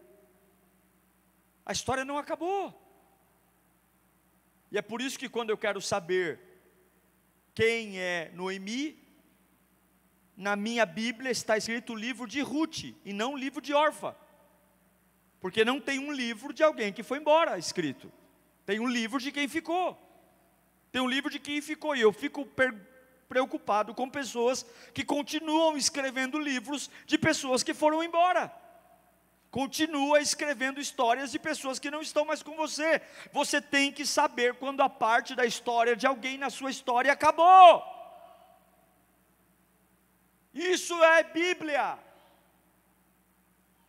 A 1.65 1.73
história 1.73 2.05
não 2.05 2.17
acabou. 2.17 2.63
E 4.71 4.79
é 4.79 4.83
por 4.83 5.01
isso 5.01 5.19
que 5.19 5.29
quando 5.29 5.51
eu 5.51 5.59
quero 5.59 5.81
saber 5.81 6.39
quem 7.55 7.99
é 7.99 8.31
Noemi, 8.35 8.85
na 10.37 10.55
minha 10.55 10.87
Bíblia 10.87 11.33
está 11.33 11.57
escrito 11.57 11.95
o 11.95 12.03
livro 12.07 12.29
de 12.29 12.41
Ruth 12.41 12.85
e 13.05 13.13
não 13.13 13.33
o 13.33 13.37
livro 13.45 13.61
de 13.61 13.75
Orfa. 13.75 14.17
Porque 15.47 15.65
não 15.65 15.81
tem 15.81 16.01
um 16.01 16.11
livro 16.11 16.53
de 16.53 16.65
alguém 16.65 16.93
que 16.93 17.05
foi 17.05 17.19
embora 17.19 17.57
escrito. 17.57 18.13
Tem 18.65 18.81
um 18.81 18.89
livro 18.89 19.21
de 19.21 19.31
quem 19.31 19.47
ficou. 19.47 19.97
Tem 20.91 21.01
um 21.01 21.09
livro 21.09 21.31
de 21.31 21.39
quem 21.39 21.61
ficou. 21.61 21.95
E 21.95 22.01
eu 22.01 22.13
fico 22.13 22.45
preocupado 23.29 23.95
com 23.95 24.11
pessoas 24.11 24.67
que 24.93 25.05
continuam 25.05 25.77
escrevendo 25.77 26.37
livros 26.37 26.91
de 27.07 27.17
pessoas 27.17 27.63
que 27.63 27.73
foram 27.73 28.03
embora. 28.03 28.53
Continua 29.49 30.21
escrevendo 30.21 30.81
histórias 30.81 31.31
de 31.31 31.39
pessoas 31.39 31.79
que 31.79 31.93
não 31.93 32.03
estão 32.03 32.25
mais 32.25 32.43
com 32.43 32.57
você. 32.57 33.01
Você 33.33 33.61
tem 33.61 33.93
que 33.93 34.05
saber 34.05 34.55
quando 34.55 34.81
a 34.81 34.89
parte 34.89 35.37
da 35.37 35.47
história 35.47 35.95
de 35.95 36.09
alguém 36.09 36.37
na 36.39 36.51
sua 36.51 36.73
história 36.73 37.13
acabou. 37.13 37.85
Isso 40.53 41.01
é 41.05 41.23
Bíblia. 41.23 42.05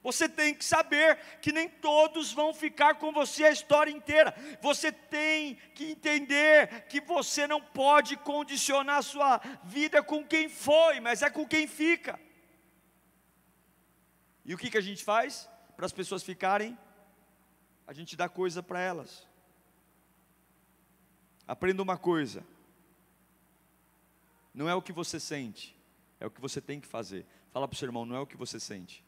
Você 0.08 0.30
tem 0.30 0.56
que 0.56 0.64
saber 0.64 1.18
que 1.42 1.52
nem 1.52 1.68
todos 1.68 2.32
vão 2.32 2.54
ficar 2.54 2.96
com 2.96 3.12
você 3.12 3.44
a 3.44 3.52
história 3.52 3.92
inteira. 3.92 4.34
Você 4.62 4.90
tem 4.90 5.56
que 5.76 5.84
entender 5.92 6.88
que 6.88 7.02
você 7.02 7.46
não 7.46 7.62
pode 7.62 8.16
condicionar 8.16 9.00
a 9.00 9.02
sua 9.02 9.42
vida 9.66 10.02
com 10.02 10.26
quem 10.26 10.48
foi, 10.48 11.02
mas 11.02 11.22
é 11.22 11.30
com 11.30 11.46
quem 11.46 11.68
fica. 11.68 12.18
E 14.46 14.54
o 14.54 14.58
que, 14.58 14.70
que 14.70 14.78
a 14.78 14.82
gente 14.90 15.04
faz 15.04 15.50
para 15.76 15.86
as 15.86 15.92
pessoas 15.92 16.24
ficarem? 16.24 16.80
A 17.86 17.92
gente 17.92 18.16
dá 18.16 18.30
coisa 18.30 18.64
para 18.64 18.80
elas. 18.80 19.28
Aprenda 21.46 21.84
uma 21.84 21.98
coisa: 21.98 22.46
não 24.54 24.70
é 24.70 24.74
o 24.74 24.82
que 24.82 24.94
você 24.94 25.20
sente, 25.20 25.78
é 26.18 26.26
o 26.26 26.32
que 26.32 26.40
você 26.40 26.62
tem 26.62 26.80
que 26.80 26.88
fazer. 26.88 27.26
Fala 27.52 27.68
para 27.68 27.76
o 27.76 27.78
seu 27.78 27.88
irmão: 27.88 28.06
não 28.06 28.16
é 28.16 28.22
o 28.22 28.26
que 28.26 28.38
você 28.38 28.58
sente, 28.58 29.04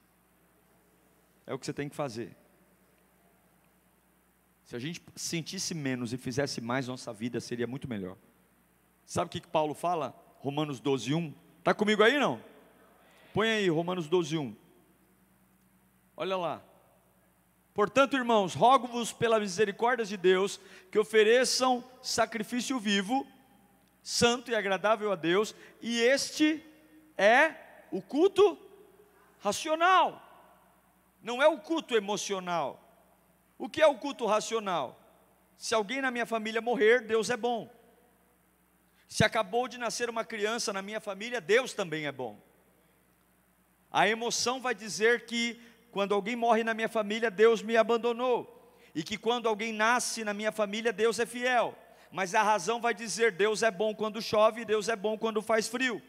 é 1.50 1.54
o 1.54 1.58
que 1.58 1.66
você 1.66 1.74
tem 1.74 1.90
que 1.90 1.96
fazer. 1.96 2.38
Se 4.64 4.76
a 4.76 4.80
gente 4.80 5.02
sentisse 5.16 5.74
menos 5.74 6.14
e 6.14 6.18
fizesse 6.18 6.62
mais, 6.62 6.88
nossa 6.88 7.12
vida 7.12 7.40
seria 7.40 7.66
muito 7.66 7.90
melhor. 7.90 8.16
Sabe 9.04 9.30
o 9.30 9.32
que, 9.32 9.40
que 9.40 9.48
Paulo 9.48 9.74
fala? 9.74 10.16
Romanos 10.38 10.80
12, 10.80 11.12
1. 11.16 11.34
Está 11.58 11.74
comigo 11.74 12.04
aí 12.04 12.20
não? 12.20 12.40
Põe 13.34 13.50
aí, 13.50 13.68
Romanos 13.68 14.08
12, 14.08 14.38
1. 14.38 14.56
Olha 16.16 16.38
lá. 16.38 16.64
Portanto, 17.74 18.16
irmãos, 18.16 18.54
rogo-vos 18.54 19.12
pela 19.12 19.40
misericórdia 19.40 20.06
de 20.06 20.18
Deus 20.18 20.60
que 20.92 21.00
ofereçam 21.00 21.84
sacrifício 22.00 22.80
vivo, 22.80 23.26
santo 24.04 24.52
e 24.52 24.56
agradável 24.56 25.12
a 25.12 25.16
Deus, 25.16 25.56
e 25.82 26.00
este 26.00 26.64
é 27.18 27.56
o 27.92 28.04
culto 28.04 28.56
racional, 29.40 30.29
não 31.22 31.42
é 31.42 31.48
o 31.48 31.60
culto 31.60 31.96
emocional. 31.96 32.86
O 33.58 33.68
que 33.68 33.82
é 33.82 33.88
o 33.88 33.96
culto 33.96 34.26
racional? 34.26 35.00
Se 35.58 35.76
alguém 35.76 36.02
na 36.02 36.12
minha 36.12 36.26
família 36.26 36.62
morrer, 36.62 37.02
Deus 37.02 37.30
é 37.30 37.36
bom. 37.36 37.70
Se 39.08 39.24
acabou 39.24 39.68
de 39.68 39.78
nascer 39.78 40.10
uma 40.10 40.24
criança 40.24 40.72
na 40.72 40.82
minha 40.82 41.02
família, 41.02 41.42
Deus 41.42 41.74
também 41.74 42.06
é 42.06 42.12
bom. 42.12 42.40
A 43.92 44.08
emoção 44.08 44.62
vai 44.62 44.74
dizer 44.76 45.26
que 45.26 45.60
quando 45.92 46.14
alguém 46.14 46.36
morre 46.36 46.64
na 46.64 46.74
minha 46.74 46.88
família, 46.88 47.32
Deus 47.32 47.62
me 47.62 47.76
abandonou. 47.76 48.56
E 48.94 49.04
que 49.04 49.18
quando 49.18 49.50
alguém 49.50 49.74
nasce 49.74 50.24
na 50.24 50.34
minha 50.34 50.52
família, 50.52 50.94
Deus 50.94 51.20
é 51.20 51.26
fiel. 51.26 51.76
Mas 52.12 52.34
a 52.34 52.44
razão 52.44 52.80
vai 52.80 52.94
dizer: 52.94 53.32
Deus 53.32 53.64
é 53.64 53.72
bom 53.72 53.94
quando 53.94 54.22
chove, 54.22 54.66
Deus 54.66 54.88
é 54.90 54.96
bom 54.96 55.18
quando 55.18 55.42
faz 55.42 55.68
frio. 55.68 56.02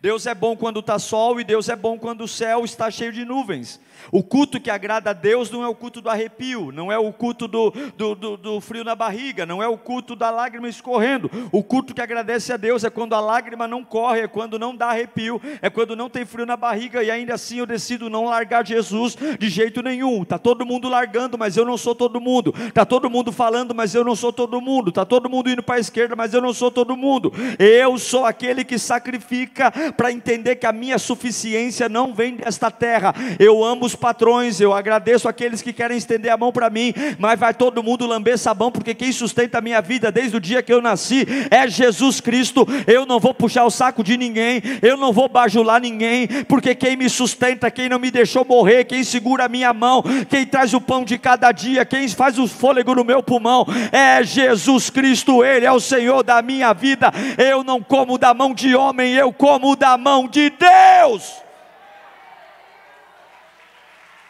Deus 0.00 0.26
é 0.26 0.34
bom 0.34 0.56
quando 0.56 0.80
está 0.80 0.98
sol 0.98 1.40
e 1.40 1.44
Deus 1.44 1.68
é 1.68 1.76
bom 1.76 1.98
quando 1.98 2.22
o 2.22 2.28
céu 2.28 2.64
está 2.64 2.90
cheio 2.90 3.12
de 3.12 3.24
nuvens. 3.24 3.80
O 4.12 4.22
culto 4.22 4.60
que 4.60 4.70
agrada 4.70 5.10
a 5.10 5.12
Deus 5.12 5.50
não 5.50 5.64
é 5.64 5.68
o 5.68 5.74
culto 5.74 6.00
do 6.00 6.10
arrepio, 6.10 6.70
não 6.70 6.92
é 6.92 6.98
o 6.98 7.12
culto 7.12 7.48
do, 7.48 7.70
do, 7.96 8.14
do, 8.14 8.36
do, 8.36 8.60
frio 8.60 8.84
na 8.84 8.94
barriga, 8.94 9.46
não 9.46 9.62
é 9.62 9.66
o 9.66 9.76
culto 9.76 10.14
da 10.14 10.30
lágrima 10.30 10.68
escorrendo. 10.68 11.30
O 11.50 11.62
culto 11.62 11.94
que 11.94 12.00
agradece 12.00 12.52
a 12.52 12.56
Deus 12.56 12.84
é 12.84 12.90
quando 12.90 13.14
a 13.14 13.20
lágrima 13.20 13.66
não 13.66 13.82
corre, 13.82 14.20
é 14.20 14.28
quando 14.28 14.58
não 14.58 14.76
dá 14.76 14.88
arrepio, 14.88 15.40
é 15.60 15.70
quando 15.70 15.96
não 15.96 16.08
tem 16.08 16.24
frio 16.24 16.46
na 16.46 16.56
barriga 16.56 17.02
e 17.02 17.10
ainda 17.10 17.34
assim 17.34 17.58
eu 17.58 17.66
decido 17.66 18.10
não 18.10 18.26
largar 18.26 18.66
Jesus 18.66 19.16
de 19.38 19.48
jeito 19.48 19.82
nenhum. 19.82 20.22
Está 20.22 20.38
todo 20.38 20.66
mundo 20.66 20.88
largando, 20.88 21.38
mas 21.38 21.56
eu 21.56 21.64
não 21.64 21.76
sou 21.76 21.94
todo 21.94 22.20
mundo. 22.20 22.54
Está 22.68 22.84
todo 22.84 23.10
mundo 23.10 23.32
falando, 23.32 23.74
mas 23.74 23.94
eu 23.94 24.04
não 24.04 24.14
sou 24.14 24.32
todo 24.32 24.60
mundo. 24.60 24.90
Está 24.90 25.04
todo 25.04 25.28
mundo 25.28 25.50
indo 25.50 25.62
para 25.62 25.76
a 25.76 25.80
esquerda, 25.80 26.14
mas 26.14 26.34
eu 26.34 26.40
não 26.40 26.52
sou 26.52 26.70
todo 26.70 26.96
mundo. 26.96 27.32
Eu 27.58 27.98
sou 27.98 28.24
aquele 28.24 28.64
que 28.64 28.78
sacrifica 28.78 29.72
para 29.96 30.12
entender 30.12 30.56
que 30.56 30.66
a 30.66 30.72
minha 30.72 30.98
suficiência 30.98 31.88
não 31.88 32.14
vem 32.14 32.36
desta 32.36 32.70
terra. 32.70 33.14
Eu 33.38 33.64
amo 33.64 33.84
os 33.84 33.94
patrões, 33.94 34.60
eu 34.60 34.72
agradeço 34.72 35.28
aqueles 35.28 35.62
que 35.62 35.72
querem 35.72 35.96
estender 35.96 36.32
a 36.32 36.36
mão 36.36 36.52
para 36.52 36.70
mim, 36.70 36.94
mas 37.18 37.38
vai 37.38 37.54
todo 37.54 37.82
mundo 37.82 38.06
lamber 38.06 38.38
sabão, 38.38 38.70
porque 38.70 38.94
quem 38.94 39.12
sustenta 39.12 39.58
a 39.58 39.60
minha 39.60 39.80
vida 39.80 40.10
desde 40.10 40.36
o 40.36 40.40
dia 40.40 40.62
que 40.62 40.72
eu 40.72 40.80
nasci 40.80 41.26
é 41.50 41.66
Jesus 41.68 42.20
Cristo. 42.20 42.66
Eu 42.86 43.06
não 43.06 43.18
vou 43.18 43.34
puxar 43.34 43.64
o 43.64 43.70
saco 43.70 44.02
de 44.02 44.16
ninguém, 44.16 44.62
eu 44.82 44.96
não 44.96 45.12
vou 45.12 45.28
bajular 45.28 45.80
ninguém, 45.80 46.26
porque 46.48 46.74
quem 46.74 46.96
me 46.96 47.08
sustenta, 47.08 47.70
quem 47.70 47.88
não 47.88 47.98
me 47.98 48.10
deixou 48.10 48.44
morrer, 48.44 48.84
quem 48.84 49.02
segura 49.04 49.44
a 49.44 49.48
minha 49.48 49.72
mão, 49.72 50.02
quem 50.28 50.46
traz 50.46 50.74
o 50.74 50.80
pão 50.80 51.04
de 51.04 51.18
cada 51.18 51.52
dia, 51.52 51.84
quem 51.84 52.08
faz 52.08 52.38
o 52.38 52.46
fôlego 52.46 52.94
no 52.94 53.04
meu 53.04 53.22
pulmão, 53.22 53.66
é 53.92 54.22
Jesus 54.22 54.90
Cristo, 54.90 55.44
Ele 55.44 55.66
é 55.66 55.72
o 55.72 55.80
Senhor 55.80 56.22
da 56.22 56.40
minha 56.42 56.72
vida. 56.72 57.12
Eu 57.36 57.62
não 57.64 57.82
como 57.82 58.18
da 58.18 58.32
mão 58.32 58.54
de 58.54 58.74
homem, 58.74 59.14
eu 59.14 59.32
como 59.32 59.65
da 59.74 59.96
mão 59.96 60.28
de 60.28 60.50
Deus. 60.50 61.42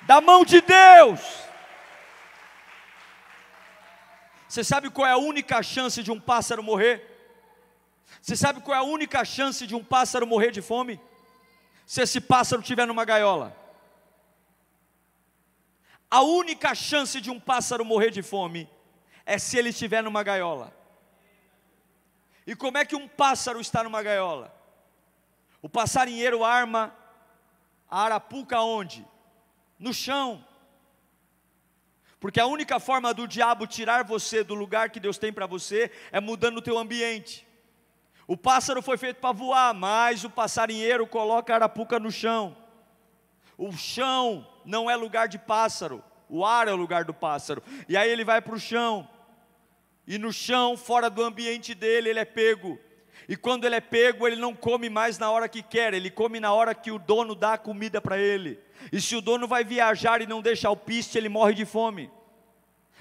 Da 0.03 0.20
mão 0.20 0.44
de 0.44 0.61
Deus. 0.61 1.20
Você 4.49 4.62
sabe 4.64 4.88
qual 4.88 5.07
é 5.07 5.11
a 5.11 5.18
única 5.18 5.62
chance 5.62 6.03
de 6.03 6.11
um 6.11 6.18
pássaro 6.18 6.62
morrer? 6.62 7.16
Você 8.22 8.37
sabe 8.37 8.61
qual 8.61 8.75
é 8.75 8.79
a 8.79 8.85
única 8.85 9.25
chance 9.25 9.66
de 9.66 9.75
um 9.75 9.85
pássaro 9.85 10.27
morrer 10.27 10.51
de 10.51 10.62
fome? 10.62 11.01
Se 11.85 12.01
esse 12.01 12.20
pássaro 12.20 12.62
estiver 12.62 12.87
numa 12.87 13.05
gaiola. 13.05 13.55
A 16.11 16.22
única 16.22 16.75
chance 16.75 17.20
de 17.20 17.31
um 17.31 17.38
pássaro 17.38 17.85
morrer 17.85 18.11
de 18.11 18.22
fome 18.22 18.70
é 19.27 19.38
se 19.38 19.59
ele 19.59 19.70
estiver 19.70 20.03
numa 20.03 20.22
gaiola. 20.22 20.72
E 22.46 22.55
como 22.55 22.79
é 22.79 22.85
que 22.85 22.94
um 22.94 23.09
pássaro 23.09 23.61
está 23.61 23.83
numa 23.83 24.03
gaiola? 24.03 24.55
O 25.66 25.68
passarinheiro 25.68 26.44
arma 26.44 26.96
a 27.90 28.05
arapuca 28.05 28.61
onde? 28.61 29.05
No 29.81 29.92
chão. 29.92 30.46
Porque 32.20 32.38
a 32.38 32.46
única 32.46 32.79
forma 32.79 33.12
do 33.12 33.26
diabo 33.26 33.66
tirar 33.66 34.05
você 34.05 34.44
do 34.44 34.55
lugar 34.55 34.90
que 34.90 35.00
Deus 35.00 35.18
tem 35.18 35.33
para 35.33 35.44
você 35.44 35.90
é 36.12 36.20
mudando 36.20 36.59
o 36.59 36.62
teu 36.62 36.79
ambiente. 36.79 37.44
O 38.29 38.37
pássaro 38.37 38.81
foi 38.81 38.96
feito 38.96 39.16
para 39.16 39.33
voar, 39.33 39.74
mas 39.74 40.22
o 40.22 40.31
passarinheiro 40.31 41.05
coloca 41.05 41.52
a 41.52 41.57
arapuca 41.57 41.98
no 41.98 42.12
chão. 42.12 42.57
O 43.59 43.72
chão 43.72 44.46
não 44.64 44.88
é 44.88 44.94
lugar 44.94 45.26
de 45.26 45.37
pássaro, 45.37 46.00
o 46.29 46.46
ar 46.46 46.68
é 46.68 46.72
o 46.72 46.76
lugar 46.76 47.02
do 47.02 47.12
pássaro. 47.12 47.61
E 47.88 47.96
aí 47.96 48.09
ele 48.09 48.24
vai 48.24 48.40
para 48.40 48.55
o 48.55 48.61
chão. 48.61 49.09
E 50.07 50.16
no 50.16 50.33
chão, 50.33 50.76
fora 50.76 51.11
do 51.11 51.24
ambiente 51.24 51.74
dele, 51.74 52.11
ele 52.11 52.20
é 52.20 52.24
pego. 52.24 52.79
E 53.28 53.36
quando 53.36 53.64
ele 53.64 53.74
é 53.74 53.80
pego, 53.80 54.26
ele 54.26 54.36
não 54.36 54.54
come 54.54 54.88
mais 54.88 55.18
na 55.18 55.30
hora 55.30 55.48
que 55.48 55.62
quer, 55.62 55.94
ele 55.94 56.10
come 56.10 56.38
na 56.38 56.52
hora 56.52 56.74
que 56.74 56.92
o 56.92 56.98
dono 56.98 57.34
dá 57.34 57.54
a 57.54 57.58
comida 57.58 58.00
para 58.00 58.18
ele. 58.18 58.58
E 58.92 59.00
se 59.00 59.16
o 59.16 59.20
dono 59.20 59.48
vai 59.48 59.64
viajar 59.64 60.20
e 60.20 60.26
não 60.26 60.40
deixa 60.40 60.68
alpiste, 60.68 61.18
ele 61.18 61.28
morre 61.28 61.54
de 61.54 61.64
fome. 61.64 62.10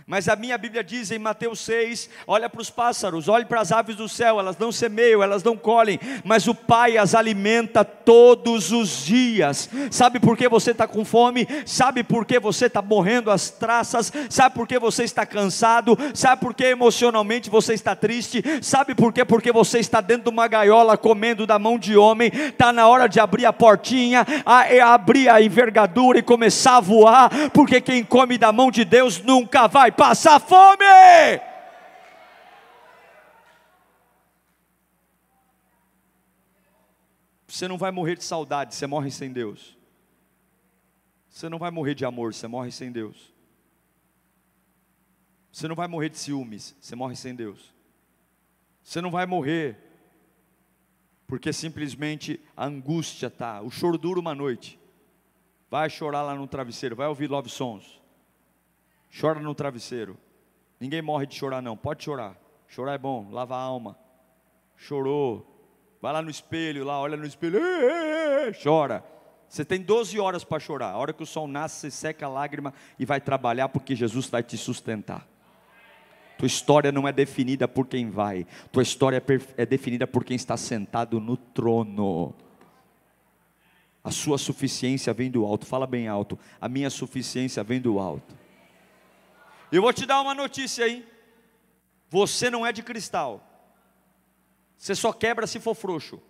Mas 0.08 0.30
a 0.30 0.36
minha 0.36 0.56
Bíblia 0.56 0.84
diz 0.84 1.10
em 1.10 1.18
Mateus 1.18 1.60
6: 1.62 2.12
olha 2.28 2.48
para 2.48 2.62
os 2.62 2.70
pássaros, 2.70 3.28
olhe 3.28 3.44
para 3.44 3.62
as 3.62 3.72
aves 3.72 3.96
do 3.96 4.08
céu, 4.08 4.40
elas 4.40 4.56
não 4.56 4.72
semeiam, 4.72 5.24
elas 5.24 5.44
não 5.44 5.58
colhem, 5.58 6.00
mas 6.24 6.48
o 6.48 6.54
Pai 6.54 6.96
as 6.96 7.16
alimenta 7.16 7.84
todos 7.84 8.72
os 8.72 9.04
dias. 9.04 9.68
Sabe 9.90 10.20
por 10.20 10.38
que 10.38 10.48
você 10.48 10.72
está 10.72 10.88
com 10.88 11.04
fome? 11.04 11.48
Sabe 11.66 12.04
por 12.04 12.24
que 12.24 12.40
você 12.40 12.68
está 12.68 12.84
morrendo 12.84 13.32
as 13.32 13.50
traças? 13.50 14.14
Sabe 14.30 14.54
por 14.54 14.68
que 14.68 14.78
você 14.78 15.04
está 15.04 15.26
cansado? 15.26 15.98
Sabe 16.14 16.40
por 16.40 16.54
que 16.54 16.66
emocionalmente 16.66 17.50
você 17.50 17.74
está 17.74 17.96
triste? 17.96 18.44
Sabe 18.62 18.94
por 18.94 19.12
que? 19.12 19.26
Porque 19.26 19.52
você 19.52 19.80
está 19.80 20.02
dentro 20.02 20.26
de 20.26 20.30
uma 20.30 20.48
gaiola 20.48 20.96
comendo 20.98 21.48
da 21.48 21.58
mão 21.58 21.80
de 21.80 21.98
homem. 21.98 22.32
Está 22.32 22.72
na 22.72 22.88
hora 22.88 23.08
de 23.10 23.20
abrir 23.20 23.48
a 23.48 23.54
portinha, 23.54 24.24
a, 24.46 24.94
abrir 24.94 25.30
a 25.30 25.42
envergadura 25.42 26.20
e 26.20 26.22
começar 26.22 26.78
a 26.78 26.82
voar, 26.82 27.50
porque 27.52 27.82
quem 27.82 28.04
come 28.04 28.38
da 28.38 28.52
mão 28.52 28.70
de 28.70 28.86
Deus 28.86 29.20
nunca 29.20 29.68
vai 29.68 29.85
passar 29.92 30.40
fome. 30.40 30.86
Você 37.48 37.68
não 37.68 37.78
vai 37.78 37.92
morrer 37.92 38.18
de 38.18 38.24
saudade, 38.24 38.76
você 38.76 38.86
morre 38.86 39.10
sem 39.10 39.32
Deus. 39.32 39.78
Você 41.30 41.48
não 41.48 41.58
vai 41.58 41.72
morrer 41.72 41.96
de 41.96 42.06
amor, 42.06 42.34
você 42.34 42.48
morre 42.48 42.72
sem 42.72 42.92
Deus. 42.92 43.34
Você 45.52 45.68
não 45.68 45.76
vai 45.76 45.88
morrer 45.88 46.10
de 46.10 46.18
ciúmes, 46.18 46.76
você 46.80 46.96
morre 46.96 47.16
sem 47.16 47.34
Deus. 47.34 47.74
Você 48.84 49.00
não 49.00 49.10
vai 49.10 49.26
morrer 49.26 49.78
porque 51.28 51.52
simplesmente 51.52 52.40
a 52.56 52.66
angústia 52.66 53.30
tá, 53.30 53.62
o 53.62 53.72
choro 53.72 53.98
dura 53.98 54.20
uma 54.20 54.36
noite. 54.36 54.80
Vai 55.70 55.90
chorar 55.90 56.22
lá 56.22 56.36
no 56.36 56.48
travesseiro, 56.48 56.96
vai 56.96 57.08
ouvir 57.08 57.30
love 57.30 57.50
songs. 57.50 58.02
Chora 59.20 59.40
no 59.40 59.56
travesseiro. 59.56 60.18
Ninguém 60.80 61.02
morre 61.02 61.26
de 61.26 61.36
chorar, 61.36 61.62
não. 61.62 61.78
Pode 61.78 62.04
chorar. 62.04 62.36
Chorar 62.68 62.94
é 62.94 62.98
bom, 62.98 63.30
lava 63.32 63.56
a 63.56 63.60
alma. 63.60 63.98
Chorou. 64.76 65.52
Vai 66.02 66.12
lá 66.12 66.22
no 66.22 66.30
espelho, 66.30 66.84
lá, 66.84 67.00
olha 67.00 67.16
no 67.16 67.26
espelho. 67.26 67.60
chora. 68.62 69.04
Você 69.48 69.64
tem 69.64 69.82
12 69.82 70.20
horas 70.20 70.44
para 70.44 70.60
chorar. 70.60 70.92
A 70.92 70.98
hora 70.98 71.14
que 71.14 71.24
o 71.24 71.26
sol 71.26 71.48
nasce, 71.48 71.80
você 71.80 71.92
seca 71.92 72.26
a 72.26 72.30
lágrima 72.30 72.74
e 73.00 73.06
vai 73.06 73.22
trabalhar 73.22 73.70
porque 73.70 73.96
Jesus 73.96 74.28
vai 74.28 74.44
te 74.44 74.58
sustentar. 74.58 75.26
Tua 76.38 76.48
história 76.48 76.92
não 76.92 77.08
é 77.08 77.14
definida 77.14 77.66
por 77.66 77.88
quem 77.88 78.10
vai, 78.10 78.46
tua 78.70 78.84
história 78.84 79.24
é, 79.26 79.62
é 79.62 79.66
definida 79.66 80.06
por 80.06 80.26
quem 80.26 80.36
está 80.36 80.58
sentado 80.58 81.22
no 81.22 81.38
trono. 81.38 82.36
A 84.04 84.12
sua 84.12 84.38
suficiência 84.38 85.14
vem 85.14 85.32
do 85.32 85.46
alto. 85.46 85.66
Fala 85.66 85.88
bem 85.88 86.10
alto. 86.10 86.38
A 86.60 86.68
minha 86.68 86.90
suficiência 86.90 87.64
vem 87.64 87.80
do 87.80 87.98
alto. 87.98 88.45
Eu 89.76 89.82
vou 89.82 89.92
te 89.92 90.06
dar 90.06 90.22
uma 90.22 90.34
notícia 90.34 90.86
aí. 90.86 91.06
Você 92.10 92.50
não 92.50 92.66
é 92.66 92.72
de 92.72 92.82
cristal. 92.82 93.46
Você 94.78 94.96
só 94.96 95.12
quebra 95.12 95.46
se 95.46 95.60
for 95.60 95.76
frouxo. 95.76 96.22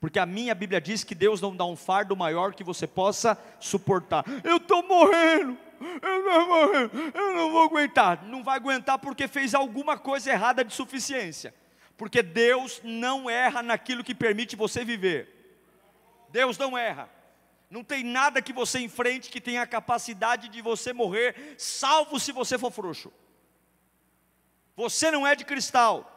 Porque 0.00 0.18
a 0.18 0.26
minha 0.26 0.52
Bíblia 0.52 0.80
diz 0.80 1.04
que 1.04 1.14
Deus 1.14 1.40
não 1.40 1.54
dá 1.54 1.64
um 1.64 1.76
fardo 1.76 2.16
maior 2.16 2.52
que 2.52 2.64
você 2.64 2.88
possa 2.88 3.38
suportar. 3.60 4.24
Eu 4.42 4.56
estou 4.56 4.82
morrendo, 4.82 5.56
eu 5.80 6.18
estou 6.18 6.46
morrendo, 6.48 7.12
eu 7.14 7.34
não 7.36 7.52
vou 7.52 7.62
aguentar. 7.62 8.24
Não 8.24 8.42
vai 8.42 8.56
aguentar 8.56 8.98
porque 8.98 9.28
fez 9.28 9.54
alguma 9.54 9.96
coisa 9.96 10.32
errada 10.32 10.64
de 10.64 10.74
suficiência. 10.74 11.54
Porque 11.96 12.20
Deus 12.20 12.80
não 12.82 13.30
erra 13.30 13.62
naquilo 13.62 14.02
que 14.02 14.14
permite 14.14 14.56
você 14.56 14.84
viver. 14.84 15.54
Deus 16.30 16.58
não 16.58 16.76
erra. 16.76 17.08
Não 17.70 17.84
tem 17.84 18.02
nada 18.02 18.42
que 18.42 18.52
você 18.52 18.80
enfrente 18.80 19.30
que 19.30 19.40
tenha 19.40 19.62
a 19.62 19.66
capacidade 19.66 20.48
de 20.48 20.60
você 20.60 20.92
morrer, 20.92 21.54
salvo 21.56 22.18
se 22.18 22.32
você 22.32 22.58
for 22.58 22.72
frouxo. 22.72 23.12
Você 24.74 25.08
não 25.12 25.24
é 25.24 25.36
de 25.36 25.44
cristal. 25.44 26.16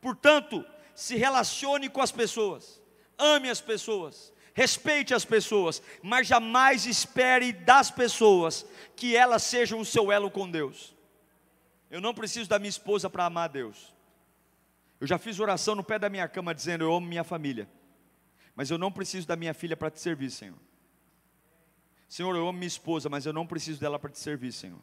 Portanto, 0.00 0.64
se 0.94 1.16
relacione 1.16 1.88
com 1.88 2.00
as 2.00 2.12
pessoas, 2.12 2.80
ame 3.18 3.50
as 3.50 3.60
pessoas, 3.60 4.32
respeite 4.54 5.12
as 5.12 5.24
pessoas, 5.24 5.82
mas 6.02 6.28
jamais 6.28 6.86
espere 6.86 7.52
das 7.52 7.90
pessoas 7.90 8.64
que 8.94 9.16
elas 9.16 9.42
sejam 9.42 9.80
o 9.80 9.84
seu 9.84 10.12
elo 10.12 10.30
com 10.30 10.48
Deus. 10.48 10.94
Eu 11.90 12.00
não 12.00 12.14
preciso 12.14 12.48
da 12.48 12.60
minha 12.60 12.70
esposa 12.70 13.10
para 13.10 13.24
amar 13.24 13.48
Deus. 13.48 13.92
Eu 15.00 15.06
já 15.06 15.18
fiz 15.18 15.40
oração 15.40 15.74
no 15.74 15.82
pé 15.82 15.98
da 15.98 16.08
minha 16.08 16.28
cama 16.28 16.54
dizendo: 16.54 16.84
Eu 16.84 16.94
amo 16.94 17.08
minha 17.08 17.24
família 17.24 17.68
mas 18.54 18.70
eu 18.70 18.78
não 18.78 18.90
preciso 18.90 19.26
da 19.26 19.36
minha 19.36 19.54
filha 19.54 19.76
para 19.76 19.90
te 19.90 20.00
servir, 20.00 20.30
Senhor. 20.30 20.58
Senhor, 22.08 22.34
eu 22.34 22.48
amo 22.48 22.58
minha 22.58 22.66
esposa, 22.66 23.08
mas 23.08 23.24
eu 23.24 23.32
não 23.32 23.46
preciso 23.46 23.80
dela 23.80 23.98
para 23.98 24.10
te 24.10 24.18
servir, 24.18 24.52
Senhor. 24.52 24.80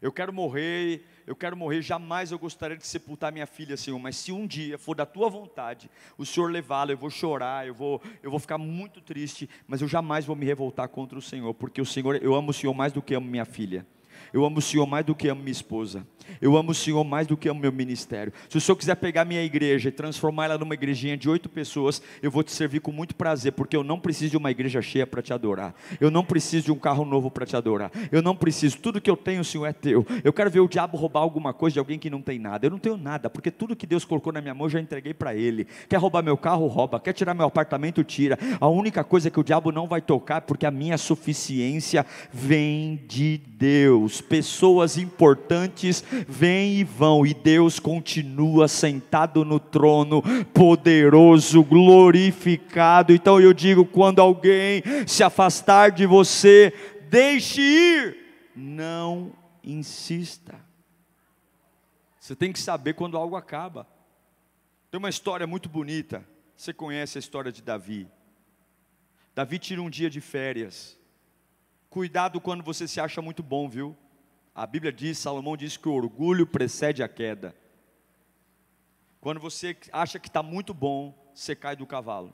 Eu 0.00 0.12
quero 0.12 0.32
morrer, 0.32 1.02
eu 1.26 1.34
quero 1.34 1.56
morrer, 1.56 1.80
jamais 1.80 2.30
eu 2.30 2.38
gostaria 2.38 2.76
de 2.76 2.86
sepultar 2.86 3.32
minha 3.32 3.46
filha, 3.46 3.76
Senhor, 3.76 3.98
mas 3.98 4.16
se 4.16 4.30
um 4.30 4.46
dia 4.46 4.76
for 4.76 4.94
da 4.94 5.06
tua 5.06 5.28
vontade, 5.28 5.90
o 6.18 6.26
Senhor 6.26 6.50
levá-la, 6.50 6.92
eu 6.92 6.98
vou 6.98 7.10
chorar, 7.10 7.66
eu 7.66 7.74
vou, 7.74 8.02
eu 8.22 8.30
vou 8.30 8.38
ficar 8.38 8.58
muito 8.58 9.00
triste, 9.00 9.48
mas 9.66 9.80
eu 9.80 9.88
jamais 9.88 10.24
vou 10.24 10.36
me 10.36 10.44
revoltar 10.44 10.88
contra 10.88 11.18
o 11.18 11.22
Senhor, 11.22 11.54
porque 11.54 11.80
o 11.80 11.86
Senhor, 11.86 12.22
eu 12.22 12.34
amo 12.34 12.50
o 12.50 12.54
Senhor 12.54 12.74
mais 12.74 12.92
do 12.92 13.00
que 13.00 13.14
amo 13.14 13.26
minha 13.26 13.44
filha. 13.44 13.86
Eu 14.32 14.44
amo 14.44 14.58
o 14.58 14.62
Senhor 14.62 14.86
mais 14.86 15.04
do 15.04 15.14
que 15.14 15.28
amo 15.28 15.42
minha 15.42 15.52
esposa. 15.52 16.06
Eu 16.40 16.56
amo 16.56 16.70
o 16.70 16.74
Senhor 16.74 17.04
mais 17.04 17.26
do 17.26 17.36
que 17.36 17.48
amo 17.48 17.60
meu 17.60 17.72
ministério. 17.72 18.32
Se 18.48 18.56
o 18.56 18.60
Senhor 18.60 18.76
quiser 18.76 18.94
pegar 18.96 19.24
minha 19.24 19.42
igreja 19.42 19.88
e 19.88 19.92
transformar 19.92 20.46
ela 20.46 20.58
numa 20.58 20.74
igrejinha 20.74 21.16
de 21.16 21.28
oito 21.28 21.48
pessoas, 21.48 22.02
eu 22.22 22.30
vou 22.30 22.42
te 22.42 22.52
servir 22.52 22.80
com 22.80 22.92
muito 22.92 23.14
prazer, 23.14 23.52
porque 23.52 23.76
eu 23.76 23.84
não 23.84 24.00
preciso 24.00 24.32
de 24.32 24.36
uma 24.36 24.50
igreja 24.50 24.80
cheia 24.82 25.06
para 25.06 25.22
te 25.22 25.32
adorar. 25.32 25.74
Eu 26.00 26.10
não 26.10 26.24
preciso 26.24 26.66
de 26.66 26.72
um 26.72 26.78
carro 26.78 27.04
novo 27.04 27.30
para 27.30 27.46
te 27.46 27.56
adorar. 27.56 27.90
Eu 28.10 28.22
não 28.22 28.34
preciso. 28.34 28.78
Tudo 28.78 29.00
que 29.00 29.10
eu 29.10 29.16
tenho, 29.16 29.44
Senhor, 29.44 29.66
é 29.66 29.72
teu. 29.72 30.06
Eu 30.22 30.32
quero 30.32 30.50
ver 30.50 30.60
o 30.60 30.68
diabo 30.68 30.96
roubar 30.96 31.20
alguma 31.20 31.52
coisa 31.52 31.74
de 31.74 31.78
alguém 31.78 31.98
que 31.98 32.10
não 32.10 32.22
tem 32.22 32.38
nada. 32.38 32.66
Eu 32.66 32.70
não 32.70 32.78
tenho 32.78 32.96
nada, 32.96 33.28
porque 33.28 33.50
tudo 33.50 33.76
que 33.76 33.86
Deus 33.86 34.04
colocou 34.04 34.32
na 34.32 34.40
minha 34.40 34.54
mão 34.54 34.66
eu 34.66 34.70
já 34.70 34.80
entreguei 34.80 35.14
para 35.14 35.34
Ele. 35.34 35.66
Quer 35.88 35.96
roubar 35.96 36.22
meu 36.22 36.36
carro? 36.36 36.66
Rouba. 36.66 37.00
Quer 37.00 37.12
tirar 37.12 37.34
meu 37.34 37.46
apartamento? 37.46 38.02
Tira. 38.02 38.38
A 38.60 38.68
única 38.68 39.04
coisa 39.04 39.30
que 39.30 39.40
o 39.40 39.44
diabo 39.44 39.70
não 39.70 39.86
vai 39.86 40.00
tocar, 40.00 40.40
porque 40.42 40.66
a 40.66 40.70
minha 40.70 40.98
suficiência 40.98 42.06
vem 42.32 43.02
de 43.06 43.38
Deus. 43.38 44.13
Pessoas 44.20 44.96
importantes 44.96 46.04
vêm 46.28 46.74
e 46.74 46.84
vão, 46.84 47.26
e 47.26 47.32
Deus 47.34 47.78
continua 47.78 48.68
sentado 48.68 49.44
no 49.44 49.58
trono, 49.58 50.22
poderoso, 50.52 51.62
glorificado. 51.62 53.12
Então 53.12 53.40
eu 53.40 53.52
digo: 53.52 53.84
quando 53.84 54.20
alguém 54.20 54.82
se 55.06 55.22
afastar 55.22 55.90
de 55.90 56.06
você, 56.06 56.72
deixe 57.08 57.60
ir, 57.60 58.16
não 58.54 59.32
insista. 59.62 60.54
Você 62.18 62.34
tem 62.34 62.52
que 62.52 62.58
saber 62.58 62.94
quando 62.94 63.16
algo 63.16 63.36
acaba. 63.36 63.86
Tem 64.90 64.98
uma 64.98 65.10
história 65.10 65.46
muito 65.46 65.68
bonita. 65.68 66.24
Você 66.56 66.72
conhece 66.72 67.18
a 67.18 67.20
história 67.20 67.52
de 67.52 67.60
Davi? 67.60 68.08
Davi 69.34 69.58
tira 69.58 69.82
um 69.82 69.90
dia 69.90 70.08
de 70.08 70.20
férias. 70.20 70.98
Cuidado 71.90 72.40
quando 72.40 72.62
você 72.62 72.86
se 72.88 73.00
acha 73.00 73.20
muito 73.20 73.42
bom, 73.42 73.68
viu? 73.68 73.96
A 74.54 74.66
Bíblia 74.66 74.92
diz, 74.92 75.18
Salomão 75.18 75.56
diz 75.56 75.76
que 75.76 75.88
o 75.88 75.94
orgulho 75.94 76.46
precede 76.46 77.02
a 77.02 77.08
queda. 77.08 77.56
Quando 79.20 79.40
você 79.40 79.76
acha 79.90 80.18
que 80.18 80.28
está 80.28 80.42
muito 80.42 80.72
bom, 80.72 81.12
você 81.34 81.56
cai 81.56 81.74
do 81.74 81.86
cavalo. 81.86 82.32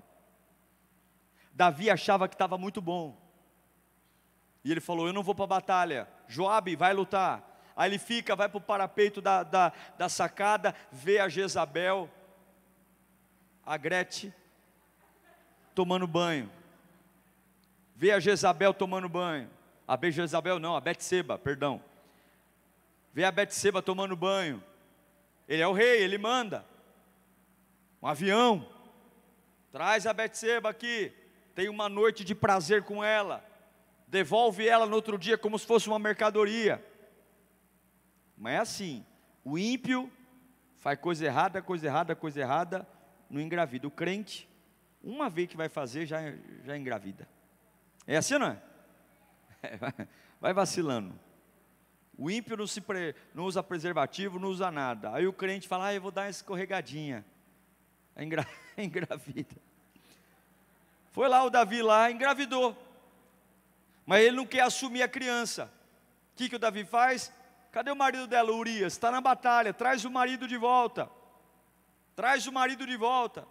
Davi 1.53 1.89
achava 1.89 2.29
que 2.29 2.35
estava 2.35 2.59
muito 2.59 2.83
bom. 2.83 3.17
E 4.63 4.71
ele 4.71 4.81
falou: 4.81 5.07
Eu 5.07 5.13
não 5.13 5.23
vou 5.23 5.35
para 5.35 5.45
a 5.45 5.49
batalha. 5.49 6.09
Joabe, 6.29 6.77
vai 6.77 6.93
lutar. 6.93 7.63
Aí 7.75 7.89
ele 7.89 7.99
fica, 7.99 8.37
vai 8.37 8.49
para 8.49 8.59
o 8.59 8.61
parapeito 8.61 9.23
da, 9.23 9.43
da, 9.43 9.73
da 9.97 10.09
sacada, 10.09 10.75
vê 10.93 11.19
a 11.19 11.29
Jezabel, 11.29 12.11
a 13.65 13.77
Grete, 13.77 14.35
tomando 15.75 16.07
banho. 16.07 16.51
Vê 17.97 18.11
a 18.13 18.21
Jezabel 18.21 18.75
tomando 18.75 19.09
banho. 19.09 19.49
A 19.89 19.99
Jezabel 20.11 20.59
não, 20.59 20.77
a 20.77 20.81
Betseba, 20.81 21.39
perdão. 21.39 21.83
Vê 23.13 23.25
a 23.25 23.33
Betseba 23.33 23.83
tomando 23.83 24.17
banho. 24.17 24.63
Ele 25.49 25.63
é 25.63 25.67
o 25.67 25.73
rei, 25.73 26.03
ele 26.03 26.19
manda. 26.19 26.65
Um 28.01 28.07
avião. 28.07 28.69
Traz 29.73 30.07
a 30.07 30.13
Betseba 30.13 30.71
aqui. 30.71 31.13
Tem 31.55 31.69
uma 31.69 31.89
noite 31.89 32.25
de 32.25 32.35
prazer 32.35 32.85
com 32.85 33.03
ela. 33.03 33.45
Devolve 34.07 34.67
ela 34.67 34.87
no 34.87 34.95
outro 34.95 35.19
dia 35.19 35.37
como 35.37 35.59
se 35.59 35.67
fosse 35.67 35.89
uma 35.89 35.99
mercadoria. 35.99 36.85
Mas 38.37 38.55
é 38.55 38.59
assim. 38.59 39.07
O 39.45 39.59
ímpio 39.59 40.11
faz 40.77 40.99
coisa 40.99 41.27
errada, 41.27 41.61
coisa 41.61 41.87
errada, 41.87 42.17
coisa 42.17 42.41
errada, 42.41 42.89
não 43.29 43.41
engravida. 43.41 43.87
O 43.87 43.91
crente, 43.91 44.49
uma 45.03 45.29
vez 45.29 45.49
que 45.49 45.57
vai 45.57 45.69
fazer, 45.69 46.07
já, 46.07 46.19
já 46.65 46.77
engravida. 46.77 47.29
É 48.07 48.17
assim, 48.17 48.39
não 48.39 48.49
é? 48.49 48.63
vai 50.41 50.53
vacilando. 50.53 51.15
O 52.21 52.31
ímpio 52.31 52.55
não, 52.55 52.67
se 52.67 52.83
pre, 52.83 53.15
não 53.35 53.45
usa 53.45 53.63
preservativo, 53.63 54.39
não 54.39 54.51
usa 54.51 54.71
nada. 54.71 55.11
Aí 55.15 55.27
o 55.27 55.33
crente 55.33 55.67
fala, 55.67 55.87
ah, 55.87 55.95
eu 55.95 56.03
vou 56.03 56.11
dar 56.11 56.25
uma 56.25 56.29
escorregadinha. 56.29 57.25
É 58.15 58.23
engra, 58.23 58.47
engravida. 58.77 59.57
Foi 61.13 61.27
lá 61.29 61.43
o 61.43 61.49
Davi 61.49 61.81
lá, 61.81 62.11
engravidou. 62.11 62.77
Mas 64.05 64.21
ele 64.21 64.37
não 64.37 64.45
quer 64.45 64.61
assumir 64.61 65.03
a 65.03 65.09
criança. 65.09 65.73
O 66.35 66.37
que, 66.37 66.51
que 66.51 66.57
o 66.57 66.59
Davi 66.59 66.85
faz? 66.85 67.33
Cadê 67.73 67.91
o 67.91 67.97
marido 67.97 68.27
dela, 68.27 68.53
Urias? 68.53 68.93
Está 68.93 69.11
na 69.11 69.23
batalha, 69.23 69.73
traz 69.73 70.05
o 70.05 70.11
marido 70.11 70.47
de 70.47 70.59
volta. 70.59 71.11
Traz 72.15 72.47
o 72.47 72.53
marido 72.53 72.87
de 72.87 72.99
volta. 72.99 73.49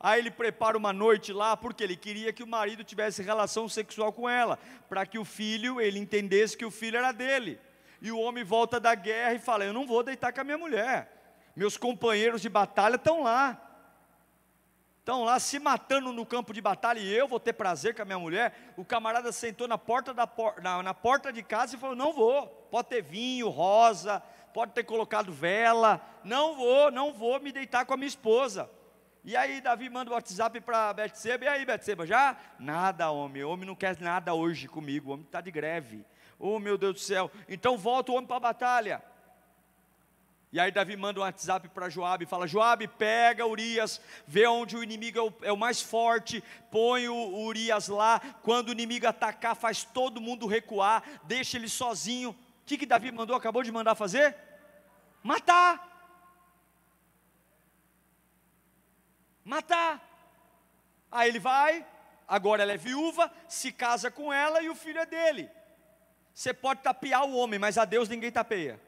Aí 0.00 0.20
ele 0.20 0.30
prepara 0.30 0.78
uma 0.78 0.92
noite 0.92 1.32
lá, 1.32 1.56
porque 1.56 1.82
ele 1.82 1.96
queria 1.96 2.32
que 2.32 2.42
o 2.42 2.46
marido 2.46 2.84
tivesse 2.84 3.22
relação 3.22 3.68
sexual 3.68 4.12
com 4.12 4.28
ela, 4.28 4.58
para 4.88 5.04
que 5.04 5.18
o 5.18 5.24
filho, 5.24 5.80
ele 5.80 5.98
entendesse 5.98 6.56
que 6.56 6.64
o 6.64 6.70
filho 6.70 6.96
era 6.96 7.10
dele. 7.10 7.58
E 8.00 8.12
o 8.12 8.20
homem 8.20 8.44
volta 8.44 8.78
da 8.78 8.94
guerra 8.94 9.34
e 9.34 9.40
fala: 9.40 9.64
Eu 9.64 9.72
não 9.72 9.86
vou 9.86 10.04
deitar 10.04 10.32
com 10.32 10.40
a 10.40 10.44
minha 10.44 10.58
mulher. 10.58 11.12
Meus 11.56 11.76
companheiros 11.76 12.40
de 12.40 12.48
batalha 12.48 12.94
estão 12.94 13.24
lá. 13.24 13.60
Estão 15.00 15.24
lá 15.24 15.40
se 15.40 15.58
matando 15.58 16.12
no 16.12 16.24
campo 16.24 16.52
de 16.52 16.60
batalha 16.60 17.00
e 17.00 17.12
eu 17.12 17.26
vou 17.26 17.40
ter 17.40 17.54
prazer 17.54 17.94
com 17.96 18.02
a 18.02 18.04
minha 18.04 18.18
mulher. 18.18 18.74
O 18.76 18.84
camarada 18.84 19.32
sentou 19.32 19.66
na 19.66 19.78
porta, 19.78 20.14
da 20.14 20.26
por, 20.26 20.62
na, 20.62 20.80
na 20.82 20.94
porta 20.94 21.32
de 21.32 21.42
casa 21.42 21.74
e 21.74 21.78
falou: 21.78 21.96
Não 21.96 22.12
vou. 22.12 22.46
Pode 22.70 22.88
ter 22.88 23.02
vinho, 23.02 23.48
rosa, 23.48 24.22
pode 24.54 24.72
ter 24.72 24.84
colocado 24.84 25.32
vela. 25.32 26.00
Não 26.22 26.54
vou, 26.54 26.92
não 26.92 27.12
vou 27.12 27.40
me 27.40 27.50
deitar 27.50 27.84
com 27.84 27.94
a 27.94 27.96
minha 27.96 28.06
esposa. 28.06 28.70
E 29.28 29.36
aí 29.36 29.60
Davi 29.60 29.90
manda 29.90 30.10
o 30.10 30.14
WhatsApp 30.14 30.58
para 30.58 30.90
Betseba, 30.94 31.44
e 31.44 31.48
aí 31.48 31.66
Betseba, 31.66 32.06
já? 32.06 32.34
Nada, 32.58 33.10
homem, 33.10 33.44
o 33.44 33.50
homem 33.50 33.66
não 33.66 33.74
quer 33.74 34.00
nada 34.00 34.32
hoje 34.32 34.66
comigo, 34.66 35.10
o 35.10 35.12
homem 35.12 35.26
está 35.26 35.42
de 35.42 35.50
greve. 35.50 36.02
Oh 36.38 36.58
meu 36.58 36.78
Deus 36.78 36.94
do 36.94 37.00
céu, 37.00 37.30
então 37.46 37.76
volta 37.76 38.10
o 38.10 38.14
homem 38.14 38.26
para 38.26 38.38
a 38.38 38.40
batalha. 38.40 39.02
E 40.50 40.58
aí 40.58 40.72
Davi 40.72 40.96
manda 40.96 41.20
um 41.20 41.24
WhatsApp 41.24 41.68
para 41.68 41.90
Joabe 41.90 42.24
e 42.24 42.26
fala: 42.26 42.46
Joabe, 42.46 42.88
pega 42.88 43.46
Urias, 43.46 44.00
vê 44.26 44.46
onde 44.46 44.78
o 44.78 44.82
inimigo 44.82 45.18
é 45.18 45.22
o, 45.22 45.34
é 45.42 45.52
o, 45.52 45.58
mais 45.58 45.82
forte, 45.82 46.42
põe 46.70 47.06
o 47.06 47.44
Urias 47.44 47.88
lá. 47.88 48.22
Quando 48.42 48.70
o 48.70 48.72
inimigo 48.72 49.06
atacar, 49.06 49.54
faz 49.54 49.84
todo 49.84 50.22
mundo 50.22 50.46
recuar, 50.46 51.02
deixa 51.24 51.58
ele 51.58 51.68
sozinho. 51.68 52.30
O 52.30 52.36
que, 52.64 52.78
que 52.78 52.86
Davi 52.86 53.12
mandou? 53.12 53.36
Acabou 53.36 53.62
de 53.62 53.70
mandar 53.70 53.94
fazer? 53.94 54.34
Matar. 55.22 55.97
Matar. 59.48 60.04
Aí 61.10 61.28
ele 61.28 61.38
vai, 61.38 61.84
agora 62.26 62.62
ela 62.62 62.72
é 62.72 62.76
viúva, 62.76 63.32
se 63.48 63.72
casa 63.72 64.10
com 64.10 64.32
ela 64.32 64.62
e 64.62 64.68
o 64.68 64.74
filho 64.74 64.98
é 64.98 65.06
dele. 65.06 65.48
Você 66.34 66.52
pode 66.52 66.82
tapear 66.82 67.24
o 67.24 67.34
homem, 67.34 67.58
mas 67.58 67.78
a 67.78 67.84
Deus 67.84 68.08
ninguém 68.08 68.30
tapeia. 68.30 68.78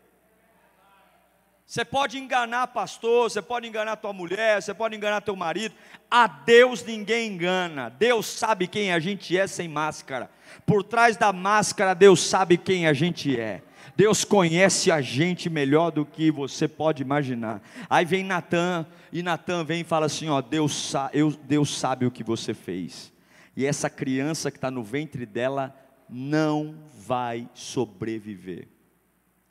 Você 1.66 1.84
pode 1.84 2.18
enganar 2.18 2.66
pastor, 2.66 3.30
você 3.30 3.40
pode 3.40 3.66
enganar 3.66 3.96
tua 3.96 4.12
mulher, 4.12 4.60
você 4.60 4.74
pode 4.74 4.96
enganar 4.96 5.20
teu 5.20 5.36
marido. 5.36 5.74
A 6.10 6.26
Deus 6.26 6.82
ninguém 6.82 7.32
engana. 7.32 7.88
Deus 7.88 8.26
sabe 8.26 8.66
quem 8.66 8.92
a 8.92 8.98
gente 8.98 9.38
é 9.38 9.46
sem 9.46 9.68
máscara. 9.68 10.28
Por 10.66 10.82
trás 10.82 11.16
da 11.16 11.32
máscara, 11.32 11.94
Deus 11.94 12.24
sabe 12.24 12.58
quem 12.58 12.88
a 12.88 12.92
gente 12.92 13.38
é. 13.40 13.62
Deus 14.00 14.24
conhece 14.24 14.90
a 14.90 15.02
gente 15.02 15.50
melhor 15.50 15.90
do 15.90 16.06
que 16.06 16.30
você 16.30 16.66
pode 16.66 17.02
imaginar. 17.02 17.60
Aí 17.86 18.06
vem 18.06 18.24
Natan, 18.24 18.86
e 19.12 19.22
Natan 19.22 19.62
vem 19.62 19.82
e 19.82 19.84
fala 19.84 20.06
assim: 20.06 20.30
ó, 20.30 20.40
Deus, 20.40 20.94
Deus 21.42 21.76
sabe 21.76 22.06
o 22.06 22.10
que 22.10 22.24
você 22.24 22.54
fez. 22.54 23.12
E 23.54 23.66
essa 23.66 23.90
criança 23.90 24.50
que 24.50 24.56
está 24.56 24.70
no 24.70 24.82
ventre 24.82 25.26
dela 25.26 25.78
não 26.08 26.78
vai 27.06 27.46
sobreviver. 27.52 28.68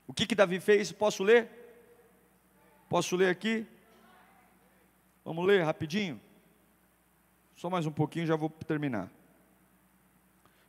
O 0.08 0.14
que 0.14 0.26
que 0.26 0.34
Davi 0.34 0.60
fez? 0.60 0.92
Posso 0.92 1.24
ler? 1.24 1.48
Posso 2.90 3.16
ler 3.16 3.30
aqui? 3.30 3.68
Vamos 5.24 5.46
ler 5.46 5.62
rapidinho? 5.62 6.20
Só 7.56 7.70
mais 7.70 7.86
um 7.86 7.92
pouquinho, 7.92 8.26
já 8.26 8.36
vou 8.36 8.50
terminar. 8.50 9.12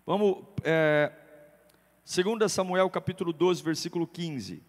Vamos, 0.04 0.44
é, 0.64 1.10
2 2.04 2.50
Samuel 2.50 2.88
capítulo 2.90 3.32
12, 3.32 3.62
versículo 3.62 4.06
15. 4.06 4.62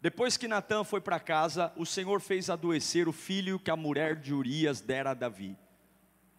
Depois 0.00 0.36
que 0.36 0.46
Natan 0.46 0.84
foi 0.84 1.00
para 1.00 1.18
casa, 1.18 1.72
o 1.76 1.84
Senhor 1.84 2.20
fez 2.20 2.48
adoecer 2.48 3.08
o 3.08 3.12
filho 3.12 3.58
que 3.58 3.70
a 3.70 3.76
mulher 3.76 4.14
de 4.14 4.32
Urias 4.32 4.80
dera 4.80 5.10
a 5.10 5.14
Davi. 5.14 5.56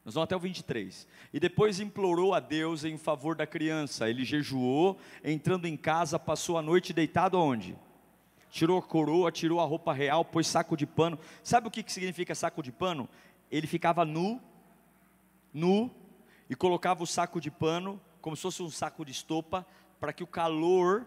Nós 0.06 0.14
vamos 0.14 0.24
até 0.24 0.38
o 0.38 0.40
23. 0.40 1.06
E 1.34 1.40
depois 1.40 1.82
implorou 1.82 2.34
a 2.34 2.40
Deus 2.40 2.86
em 2.86 2.98
favor 2.98 3.36
da 3.36 3.46
criança. 3.46 4.10
Ele 4.10 4.24
jejuou, 4.24 4.98
entrando 5.22 5.68
em 5.68 5.76
casa, 5.76 6.18
passou 6.18 6.58
a 6.58 6.62
noite 6.62 6.94
deitado 6.94 7.38
onde? 7.38 7.76
Tirou 8.50 8.80
a 8.80 8.82
coroa, 8.82 9.34
tirou 9.34 9.60
a 9.60 9.66
roupa 9.66 9.92
real, 9.92 10.24
pôs 10.24 10.48
saco 10.48 10.78
de 10.78 10.86
pano. 10.86 11.20
Sabe 11.44 11.68
o 11.68 11.72
que 11.72 11.84
significa 11.92 12.34
saco 12.34 12.64
de 12.64 12.72
pano? 12.72 13.10
Ele 13.52 13.68
ficava 13.68 14.06
nu, 14.06 14.42
nu, 15.54 15.94
e 16.50 16.56
colocava 16.56 17.04
o 17.04 17.08
saco 17.08 17.42
de 17.42 17.52
pano, 17.52 18.00
como 18.22 18.36
se 18.36 18.42
fosse 18.42 18.62
um 18.62 18.70
saco 18.70 19.04
de 19.06 19.12
estopa, 19.12 19.66
para 20.00 20.14
que 20.14 20.24
o 20.24 20.28
calor 20.28 21.06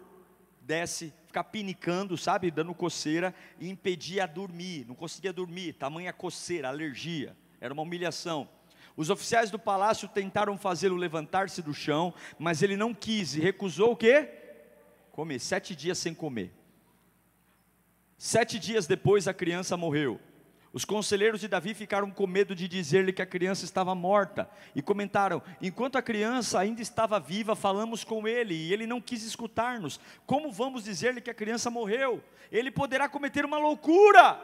desse, 0.61 1.13
ficar 1.25 1.45
pinicando, 1.45 2.17
sabe, 2.17 2.51
dando 2.51 2.73
coceira, 2.73 3.33
e 3.59 3.69
impedia 3.69 4.27
dormir. 4.27 4.85
Não 4.87 4.95
conseguia 4.95 5.33
dormir, 5.33 5.73
tamanha 5.73 6.13
coceira, 6.13 6.67
alergia. 6.67 7.35
Era 7.59 7.73
uma 7.73 7.83
humilhação. 7.83 8.47
Os 8.95 9.09
oficiais 9.09 9.49
do 9.49 9.57
palácio 9.57 10.07
tentaram 10.07 10.57
fazê-lo 10.57 10.95
levantar-se 10.95 11.61
do 11.61 11.73
chão, 11.73 12.13
mas 12.37 12.61
ele 12.61 12.75
não 12.75 12.93
quis 12.93 13.35
e 13.35 13.39
recusou 13.39 13.91
o 13.91 13.95
quê? 13.95 14.29
Comer. 15.11 15.39
Sete 15.39 15.75
dias 15.75 15.97
sem 15.97 16.13
comer. 16.13 16.53
Sete 18.17 18.59
dias 18.59 18.85
depois 18.85 19.27
a 19.27 19.33
criança 19.33 19.75
morreu. 19.75 20.19
Os 20.73 20.85
conselheiros 20.85 21.41
de 21.41 21.49
Davi 21.49 21.73
ficaram 21.73 22.09
com 22.09 22.25
medo 22.25 22.55
de 22.55 22.65
dizer-lhe 22.65 23.11
que 23.11 23.21
a 23.21 23.25
criança 23.25 23.65
estava 23.65 23.93
morta 23.93 24.49
e 24.73 24.81
comentaram: 24.81 25.41
enquanto 25.61 25.97
a 25.97 26.01
criança 26.01 26.59
ainda 26.59 26.81
estava 26.81 27.19
viva, 27.19 27.55
falamos 27.55 28.05
com 28.05 28.25
ele 28.25 28.53
e 28.53 28.71
ele 28.71 28.87
não 28.87 29.01
quis 29.01 29.23
escutar-nos. 29.23 29.99
Como 30.25 30.49
vamos 30.49 30.85
dizer-lhe 30.85 31.19
que 31.19 31.29
a 31.29 31.33
criança 31.33 31.69
morreu? 31.69 32.23
Ele 32.49 32.71
poderá 32.71 33.09
cometer 33.09 33.43
uma 33.43 33.57
loucura. 33.57 34.39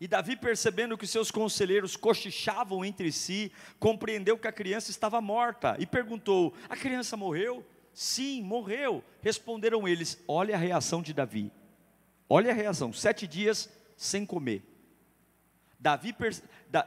E 0.00 0.08
Davi, 0.08 0.36
percebendo 0.36 0.98
que 0.98 1.06
seus 1.06 1.30
conselheiros 1.30 1.96
cochichavam 1.96 2.84
entre 2.84 3.10
si, 3.12 3.50
compreendeu 3.78 4.36
que 4.36 4.48
a 4.48 4.52
criança 4.52 4.90
estava 4.90 5.20
morta 5.20 5.76
e 5.78 5.86
perguntou: 5.86 6.52
A 6.68 6.76
criança 6.76 7.16
morreu? 7.16 7.64
Sim, 7.94 8.42
morreu. 8.42 9.04
Responderam 9.22 9.86
eles: 9.86 10.20
Olha 10.26 10.56
a 10.56 10.58
reação 10.58 11.00
de 11.00 11.14
Davi. 11.14 11.52
Olha 12.28 12.50
a 12.50 12.54
reação: 12.54 12.92
sete 12.92 13.24
dias 13.28 13.70
sem 13.96 14.26
comer. 14.26 14.75
Davi, 15.78 16.14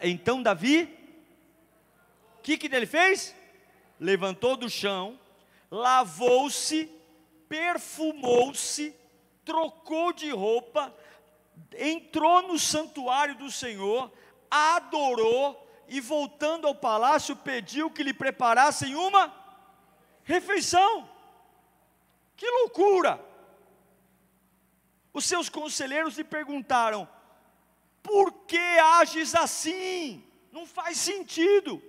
então 0.02 0.42
Davi, 0.42 0.84
o 2.38 2.42
que, 2.42 2.58
que 2.58 2.74
ele 2.74 2.86
fez? 2.86 3.36
Levantou 4.00 4.56
do 4.58 4.70
chão, 4.70 5.20
lavou-se, 5.70 6.90
perfumou-se, 7.48 8.96
trocou 9.44 10.14
de 10.14 10.30
roupa, 10.32 10.94
entrou 11.78 12.42
no 12.44 12.58
santuário 12.58 13.36
do 13.36 13.52
Senhor, 13.52 14.12
adorou 14.50 15.68
e 15.88 16.00
voltando 16.00 16.68
ao 16.68 16.76
palácio 16.76 17.36
pediu 17.36 17.90
que 17.90 18.04
lhe 18.04 18.14
preparassem 18.14 18.96
uma 18.96 19.34
refeição. 20.24 21.10
Que 22.36 22.50
loucura! 22.50 23.20
Os 25.12 25.26
seus 25.26 25.50
conselheiros 25.50 26.18
lhe 26.18 26.24
perguntaram: 26.24 27.08
por 28.10 28.32
que 28.48 28.58
ages 28.58 29.36
assim? 29.36 30.24
Não 30.52 30.66
faz 30.66 30.98
sentido. 30.98 31.80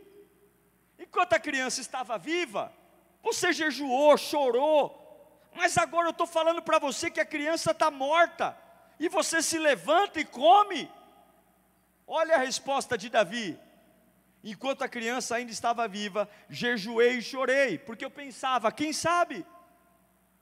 Enquanto 0.98 1.32
a 1.32 1.40
criança 1.40 1.80
estava 1.80 2.18
viva, 2.18 2.70
você 3.22 3.54
jejuou, 3.54 4.18
chorou, 4.18 4.82
mas 5.54 5.78
agora 5.78 6.08
eu 6.08 6.10
estou 6.10 6.26
falando 6.26 6.60
para 6.60 6.78
você 6.78 7.10
que 7.10 7.20
a 7.20 7.24
criança 7.24 7.70
está 7.70 7.90
morta 7.90 8.54
e 8.98 9.08
você 9.08 9.40
se 9.40 9.58
levanta 9.58 10.20
e 10.20 10.26
come. 10.26 10.90
Olha 12.06 12.34
a 12.34 12.38
resposta 12.38 12.98
de 12.98 13.08
Davi. 13.08 13.58
Enquanto 14.44 14.82
a 14.82 14.88
criança 14.88 15.36
ainda 15.36 15.52
estava 15.52 15.88
viva, 15.88 16.28
jejuei 16.50 17.12
e 17.16 17.22
chorei, 17.22 17.78
porque 17.78 18.04
eu 18.04 18.10
pensava, 18.10 18.70
quem 18.70 18.92
sabe? 18.92 19.46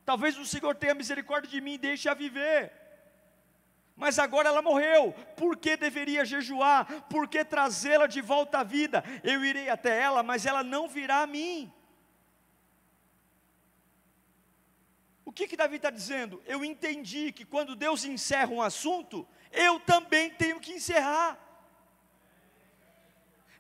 Talvez 0.05 0.37
o 0.37 0.45
Senhor 0.45 0.75
tenha 0.75 0.95
misericórdia 0.95 1.49
de 1.49 1.61
mim 1.61 1.75
e 1.75 1.79
deixe 1.79 2.09
a 2.09 2.15
viver. 2.15 2.73
Mas 3.99 4.17
agora 4.17 4.49
ela 4.49 4.63
morreu, 4.63 5.13
por 5.37 5.57
que 5.57 5.77
deveria 5.77 6.25
jejuar? 6.25 6.87
Por 7.11 7.27
que 7.27 7.45
trazê-la 7.45 8.07
de 8.07 8.21
volta 8.21 8.61
à 8.61 8.63
vida? 8.63 9.03
Eu 9.25 9.45
irei 9.45 9.69
até 9.69 10.01
ela, 10.01 10.23
mas 10.23 10.47
ela 10.47 10.63
não 10.63 10.89
virá 10.89 11.23
a 11.23 11.27
mim. 11.27 11.73
O 15.25 15.33
que 15.33 15.49
que 15.49 15.57
Davi 15.57 15.77
está 15.77 15.91
dizendo? 15.91 16.41
Eu 16.47 16.65
entendi 16.65 17.33
que 17.33 17.45
quando 17.45 17.75
Deus 17.75 18.05
encerra 18.05 18.53
um 18.53 18.63
assunto, 18.63 19.27
eu 19.51 19.81
também 19.81 20.31
tenho 20.31 20.61
que 20.61 20.75
encerrar. 20.75 21.37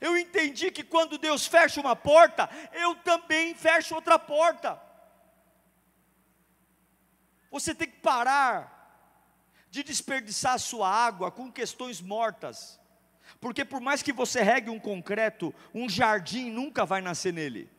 Eu 0.00 0.16
entendi 0.16 0.70
que 0.70 0.84
quando 0.84 1.18
Deus 1.18 1.48
fecha 1.48 1.80
uma 1.80 1.96
porta, 1.96 2.48
eu 2.72 2.94
também 2.94 3.56
fecho 3.56 3.92
outra 3.92 4.20
porta. 4.20 4.80
Você 7.50 7.74
tem 7.74 7.88
que 7.88 7.98
parar 7.98 8.77
de 9.70 9.82
desperdiçar 9.82 10.58
sua 10.58 10.88
água 10.88 11.30
com 11.30 11.52
questões 11.52 12.00
mortas, 12.00 12.80
porque 13.40 13.64
por 13.64 13.80
mais 13.80 14.02
que 14.02 14.12
você 14.12 14.42
regue 14.42 14.70
um 14.70 14.80
concreto, 14.80 15.54
um 15.74 15.88
jardim 15.88 16.50
nunca 16.50 16.84
vai 16.84 17.00
nascer 17.00 17.32
nele. 17.32 17.70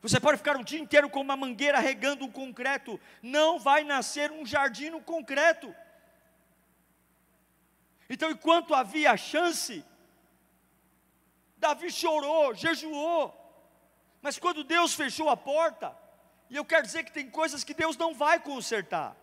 Você 0.00 0.20
pode 0.20 0.38
ficar 0.38 0.56
um 0.56 0.62
dia 0.62 0.78
inteiro 0.78 1.10
com 1.10 1.20
uma 1.20 1.36
mangueira 1.36 1.78
regando 1.78 2.24
um 2.24 2.30
concreto, 2.30 3.00
não 3.22 3.58
vai 3.58 3.82
nascer 3.84 4.30
um 4.30 4.46
jardim 4.46 4.90
no 4.90 5.02
concreto. 5.02 5.74
Então, 8.08 8.30
enquanto 8.30 8.74
havia 8.74 9.16
chance, 9.16 9.84
Davi 11.58 11.90
chorou, 11.90 12.54
jejuou, 12.54 13.34
mas 14.22 14.38
quando 14.38 14.64
Deus 14.64 14.94
fechou 14.94 15.28
a 15.28 15.36
porta, 15.36 15.94
e 16.48 16.56
eu 16.56 16.64
quero 16.64 16.86
dizer 16.86 17.04
que 17.04 17.12
tem 17.12 17.28
coisas 17.28 17.62
que 17.62 17.74
Deus 17.74 17.96
não 17.96 18.14
vai 18.14 18.40
consertar, 18.40 19.16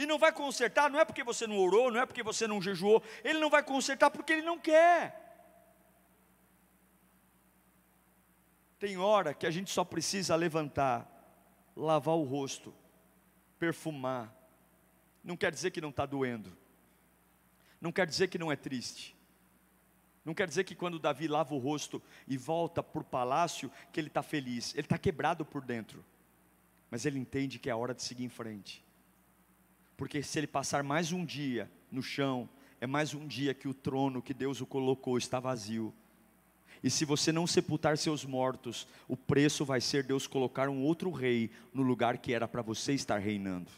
e 0.00 0.06
não 0.06 0.18
vai 0.18 0.32
consertar 0.32 0.90
não 0.90 0.98
é 0.98 1.04
porque 1.04 1.22
você 1.22 1.46
não 1.46 1.58
orou, 1.58 1.90
não 1.90 2.00
é 2.00 2.06
porque 2.06 2.22
você 2.22 2.46
não 2.46 2.60
jejuou, 2.60 3.02
Ele 3.22 3.38
não 3.38 3.50
vai 3.50 3.62
consertar 3.62 4.10
porque 4.10 4.32
Ele 4.32 4.42
não 4.42 4.58
quer. 4.58 5.28
Tem 8.78 8.96
hora 8.96 9.34
que 9.34 9.46
a 9.46 9.50
gente 9.50 9.70
só 9.70 9.84
precisa 9.84 10.34
levantar, 10.34 11.06
lavar 11.76 12.16
o 12.16 12.24
rosto, 12.24 12.74
perfumar. 13.58 14.34
Não 15.22 15.36
quer 15.36 15.52
dizer 15.52 15.70
que 15.70 15.82
não 15.82 15.90
está 15.90 16.06
doendo. 16.06 16.56
Não 17.78 17.92
quer 17.92 18.06
dizer 18.06 18.28
que 18.28 18.38
não 18.38 18.50
é 18.50 18.56
triste. 18.56 19.14
Não 20.24 20.34
quer 20.34 20.48
dizer 20.48 20.64
que 20.64 20.74
quando 20.74 20.98
Davi 20.98 21.28
lava 21.28 21.54
o 21.54 21.58
rosto 21.58 22.02
e 22.26 22.38
volta 22.38 22.82
para 22.82 23.02
o 23.02 23.04
palácio, 23.04 23.70
que 23.92 24.00
ele 24.00 24.08
está 24.08 24.22
feliz. 24.22 24.72
Ele 24.72 24.82
está 24.82 24.96
quebrado 24.96 25.44
por 25.44 25.62
dentro. 25.62 26.04
Mas 26.90 27.04
ele 27.04 27.18
entende 27.18 27.58
que 27.58 27.68
é 27.68 27.74
hora 27.74 27.94
de 27.94 28.02
seguir 28.02 28.24
em 28.24 28.28
frente. 28.30 28.82
Porque 30.00 30.22
se 30.22 30.38
ele 30.38 30.46
passar 30.46 30.82
mais 30.82 31.12
um 31.12 31.26
dia 31.26 31.70
no 31.92 32.02
chão, 32.02 32.48
é 32.80 32.86
mais 32.86 33.12
um 33.12 33.26
dia 33.26 33.52
que 33.52 33.68
o 33.68 33.74
trono 33.74 34.22
que 34.22 34.32
Deus 34.32 34.58
o 34.62 34.64
colocou 34.64 35.18
está 35.18 35.38
vazio. 35.38 35.92
E 36.82 36.88
se 36.88 37.04
você 37.04 37.30
não 37.30 37.46
sepultar 37.46 37.98
seus 37.98 38.24
mortos, 38.24 38.88
o 39.06 39.14
preço 39.14 39.62
vai 39.62 39.78
ser 39.78 40.02
Deus 40.02 40.26
colocar 40.26 40.70
um 40.70 40.80
outro 40.80 41.10
rei 41.10 41.50
no 41.74 41.82
lugar 41.82 42.16
que 42.16 42.32
era 42.32 42.48
para 42.48 42.62
você 42.62 42.94
estar 42.94 43.18
reinando. 43.18 43.70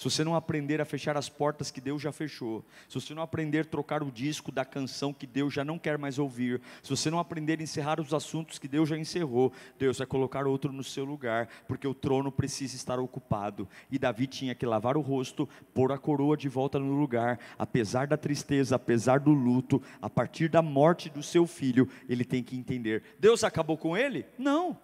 Se 0.00 0.04
você 0.04 0.24
não 0.24 0.34
aprender 0.34 0.80
a 0.80 0.86
fechar 0.86 1.14
as 1.18 1.28
portas 1.28 1.70
que 1.70 1.78
Deus 1.78 2.00
já 2.00 2.10
fechou, 2.10 2.64
se 2.88 2.98
você 2.98 3.12
não 3.12 3.22
aprender 3.22 3.60
a 3.60 3.64
trocar 3.66 4.02
o 4.02 4.10
disco 4.10 4.50
da 4.50 4.64
canção 4.64 5.12
que 5.12 5.26
Deus 5.26 5.52
já 5.52 5.62
não 5.62 5.78
quer 5.78 5.98
mais 5.98 6.18
ouvir, 6.18 6.58
se 6.82 6.88
você 6.88 7.10
não 7.10 7.18
aprender 7.18 7.60
a 7.60 7.62
encerrar 7.62 8.00
os 8.00 8.14
assuntos 8.14 8.58
que 8.58 8.66
Deus 8.66 8.88
já 8.88 8.96
encerrou, 8.96 9.52
Deus 9.78 9.98
vai 9.98 10.06
colocar 10.06 10.46
outro 10.46 10.72
no 10.72 10.82
seu 10.82 11.04
lugar, 11.04 11.50
porque 11.68 11.86
o 11.86 11.92
trono 11.92 12.32
precisa 12.32 12.76
estar 12.76 12.98
ocupado. 12.98 13.68
E 13.90 13.98
Davi 13.98 14.26
tinha 14.26 14.54
que 14.54 14.64
lavar 14.64 14.96
o 14.96 15.02
rosto, 15.02 15.46
pôr 15.74 15.92
a 15.92 15.98
coroa 15.98 16.34
de 16.34 16.48
volta 16.48 16.78
no 16.78 16.98
lugar, 16.98 17.38
apesar 17.58 18.06
da 18.06 18.16
tristeza, 18.16 18.76
apesar 18.76 19.20
do 19.20 19.32
luto, 19.32 19.82
a 20.00 20.08
partir 20.08 20.48
da 20.48 20.62
morte 20.62 21.10
do 21.10 21.22
seu 21.22 21.46
filho, 21.46 21.86
ele 22.08 22.24
tem 22.24 22.42
que 22.42 22.56
entender. 22.56 23.02
Deus 23.18 23.44
acabou 23.44 23.76
com 23.76 23.94
ele? 23.94 24.24
Não. 24.38 24.78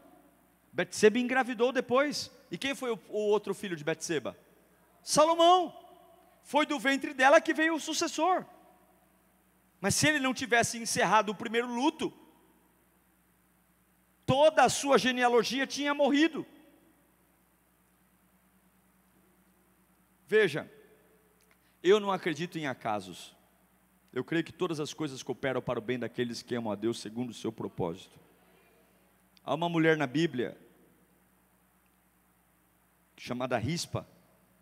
Betseba 0.74 1.18
engravidou 1.18 1.72
depois. 1.72 2.30
E 2.50 2.58
quem 2.58 2.74
foi 2.74 2.92
o, 2.92 2.98
o 3.08 3.30
outro 3.30 3.54
filho 3.54 3.74
de 3.74 3.82
Betseba? 3.82 4.36
Salomão. 5.06 5.72
Foi 6.42 6.66
do 6.66 6.80
ventre 6.80 7.14
dela 7.14 7.40
que 7.40 7.54
veio 7.54 7.76
o 7.76 7.80
sucessor. 7.80 8.44
Mas 9.80 9.94
se 9.94 10.08
ele 10.08 10.18
não 10.18 10.34
tivesse 10.34 10.78
encerrado 10.78 11.30
o 11.30 11.34
primeiro 11.34 11.72
luto, 11.72 12.12
toda 14.26 14.64
a 14.64 14.68
sua 14.68 14.98
genealogia 14.98 15.64
tinha 15.64 15.94
morrido. 15.94 16.44
Veja, 20.26 20.68
eu 21.84 22.00
não 22.00 22.10
acredito 22.10 22.58
em 22.58 22.66
acasos. 22.66 23.32
Eu 24.12 24.24
creio 24.24 24.42
que 24.42 24.52
todas 24.52 24.80
as 24.80 24.92
coisas 24.92 25.22
cooperam 25.22 25.62
para 25.62 25.78
o 25.78 25.82
bem 25.82 26.00
daqueles 26.00 26.42
que 26.42 26.56
amam 26.56 26.72
a 26.72 26.74
Deus 26.74 26.98
segundo 26.98 27.30
o 27.30 27.34
seu 27.34 27.52
propósito. 27.52 28.18
Há 29.44 29.54
uma 29.54 29.68
mulher 29.68 29.96
na 29.96 30.06
Bíblia 30.06 30.58
chamada 33.16 33.56
Rispa, 33.56 34.15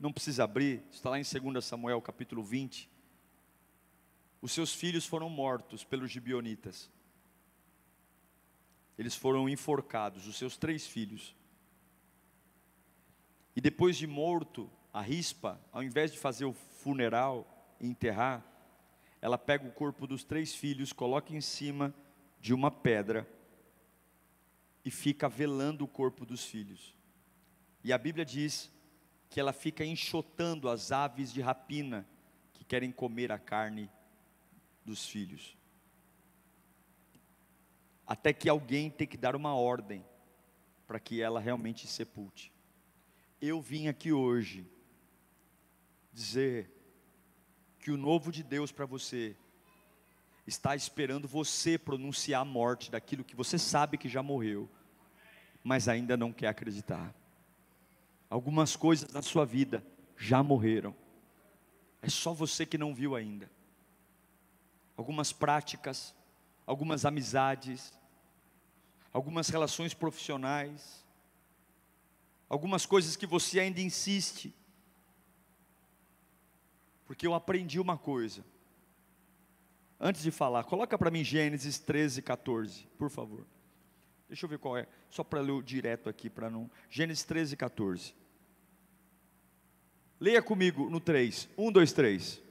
não 0.04 0.12
precisa 0.12 0.44
abrir, 0.44 0.82
está 0.92 1.08
lá 1.08 1.18
em 1.18 1.22
2 1.22 1.64
Samuel 1.64 1.98
capítulo 2.02 2.44
20. 2.44 2.90
Os 4.42 4.52
seus 4.52 4.74
filhos 4.74 5.06
foram 5.06 5.30
mortos 5.30 5.82
pelos 5.82 6.10
gibionitas. 6.10 6.90
Eles 8.98 9.16
foram 9.16 9.48
enforcados, 9.48 10.26
os 10.26 10.36
seus 10.36 10.58
três 10.58 10.86
filhos. 10.86 11.34
E 13.56 13.62
depois 13.62 13.96
de 13.96 14.06
morto, 14.06 14.70
a 14.92 15.00
rispa, 15.00 15.58
ao 15.72 15.82
invés 15.82 16.12
de 16.12 16.18
fazer 16.18 16.44
o 16.44 16.52
funeral 16.52 17.74
e 17.80 17.86
enterrar, 17.86 18.44
ela 19.22 19.38
pega 19.38 19.66
o 19.66 19.72
corpo 19.72 20.06
dos 20.06 20.22
três 20.22 20.54
filhos, 20.54 20.92
coloca 20.92 21.34
em 21.34 21.40
cima 21.40 21.94
de 22.42 22.52
uma 22.52 22.70
pedra 22.70 23.26
e 24.84 24.90
fica 24.90 25.30
velando 25.30 25.82
o 25.82 25.88
corpo 25.88 26.26
dos 26.26 26.44
filhos. 26.44 26.94
E 27.82 27.90
a 27.90 27.96
Bíblia 27.96 28.26
diz 28.26 28.70
que 29.34 29.40
ela 29.40 29.52
fica 29.52 29.84
enxotando 29.84 30.68
as 30.68 30.92
aves 30.92 31.32
de 31.32 31.40
rapina 31.40 32.06
que 32.52 32.62
querem 32.62 32.92
comer 32.92 33.32
a 33.32 33.38
carne 33.38 33.90
dos 34.84 35.08
filhos. 35.08 35.56
Até 38.06 38.32
que 38.32 38.48
alguém 38.48 38.88
tem 38.88 39.08
que 39.08 39.16
dar 39.16 39.34
uma 39.34 39.52
ordem 39.52 40.06
para 40.86 41.00
que 41.00 41.20
ela 41.20 41.40
realmente 41.40 41.88
sepulte. 41.88 42.52
Eu 43.40 43.60
vim 43.60 43.88
aqui 43.88 44.12
hoje 44.12 44.64
dizer 46.12 46.70
que 47.80 47.90
o 47.90 47.96
novo 47.96 48.30
de 48.30 48.44
Deus 48.44 48.70
para 48.70 48.86
você 48.86 49.36
está 50.46 50.76
esperando 50.76 51.26
você 51.26 51.76
pronunciar 51.76 52.42
a 52.42 52.44
morte 52.44 52.88
daquilo 52.88 53.24
que 53.24 53.34
você 53.34 53.58
sabe 53.58 53.98
que 53.98 54.08
já 54.08 54.22
morreu, 54.22 54.70
mas 55.64 55.88
ainda 55.88 56.16
não 56.16 56.32
quer 56.32 56.46
acreditar. 56.46 57.12
Algumas 58.34 58.74
coisas 58.74 59.12
na 59.12 59.22
sua 59.22 59.46
vida 59.46 59.86
já 60.16 60.42
morreram. 60.42 60.92
É 62.02 62.08
só 62.08 62.34
você 62.34 62.66
que 62.66 62.76
não 62.76 62.92
viu 62.92 63.14
ainda. 63.14 63.48
Algumas 64.96 65.32
práticas, 65.32 66.12
algumas 66.66 67.04
amizades, 67.04 67.96
algumas 69.12 69.48
relações 69.48 69.94
profissionais, 69.94 71.06
algumas 72.48 72.84
coisas 72.84 73.14
que 73.14 73.24
você 73.24 73.60
ainda 73.60 73.80
insiste. 73.80 74.52
Porque 77.06 77.28
eu 77.28 77.34
aprendi 77.34 77.78
uma 77.78 77.96
coisa. 77.96 78.44
Antes 80.00 80.24
de 80.24 80.32
falar, 80.32 80.64
coloca 80.64 80.98
para 80.98 81.08
mim 81.08 81.22
Gênesis 81.22 81.78
13, 81.78 82.20
14, 82.20 82.84
por 82.98 83.10
favor. 83.10 83.46
Deixa 84.28 84.44
eu 84.44 84.50
ver 84.50 84.58
qual 84.58 84.76
é, 84.76 84.88
só 85.08 85.22
para 85.22 85.40
ler 85.40 85.62
direto 85.62 86.08
aqui, 86.08 86.28
para 86.28 86.50
não. 86.50 86.68
Gênesis 86.90 87.22
13, 87.22 87.56
14. 87.56 88.23
Leia 90.20 90.42
comigo 90.42 90.88
no 90.88 91.00
3. 91.00 91.48
1, 91.56 91.72
2, 91.72 91.92
3. 91.92 92.42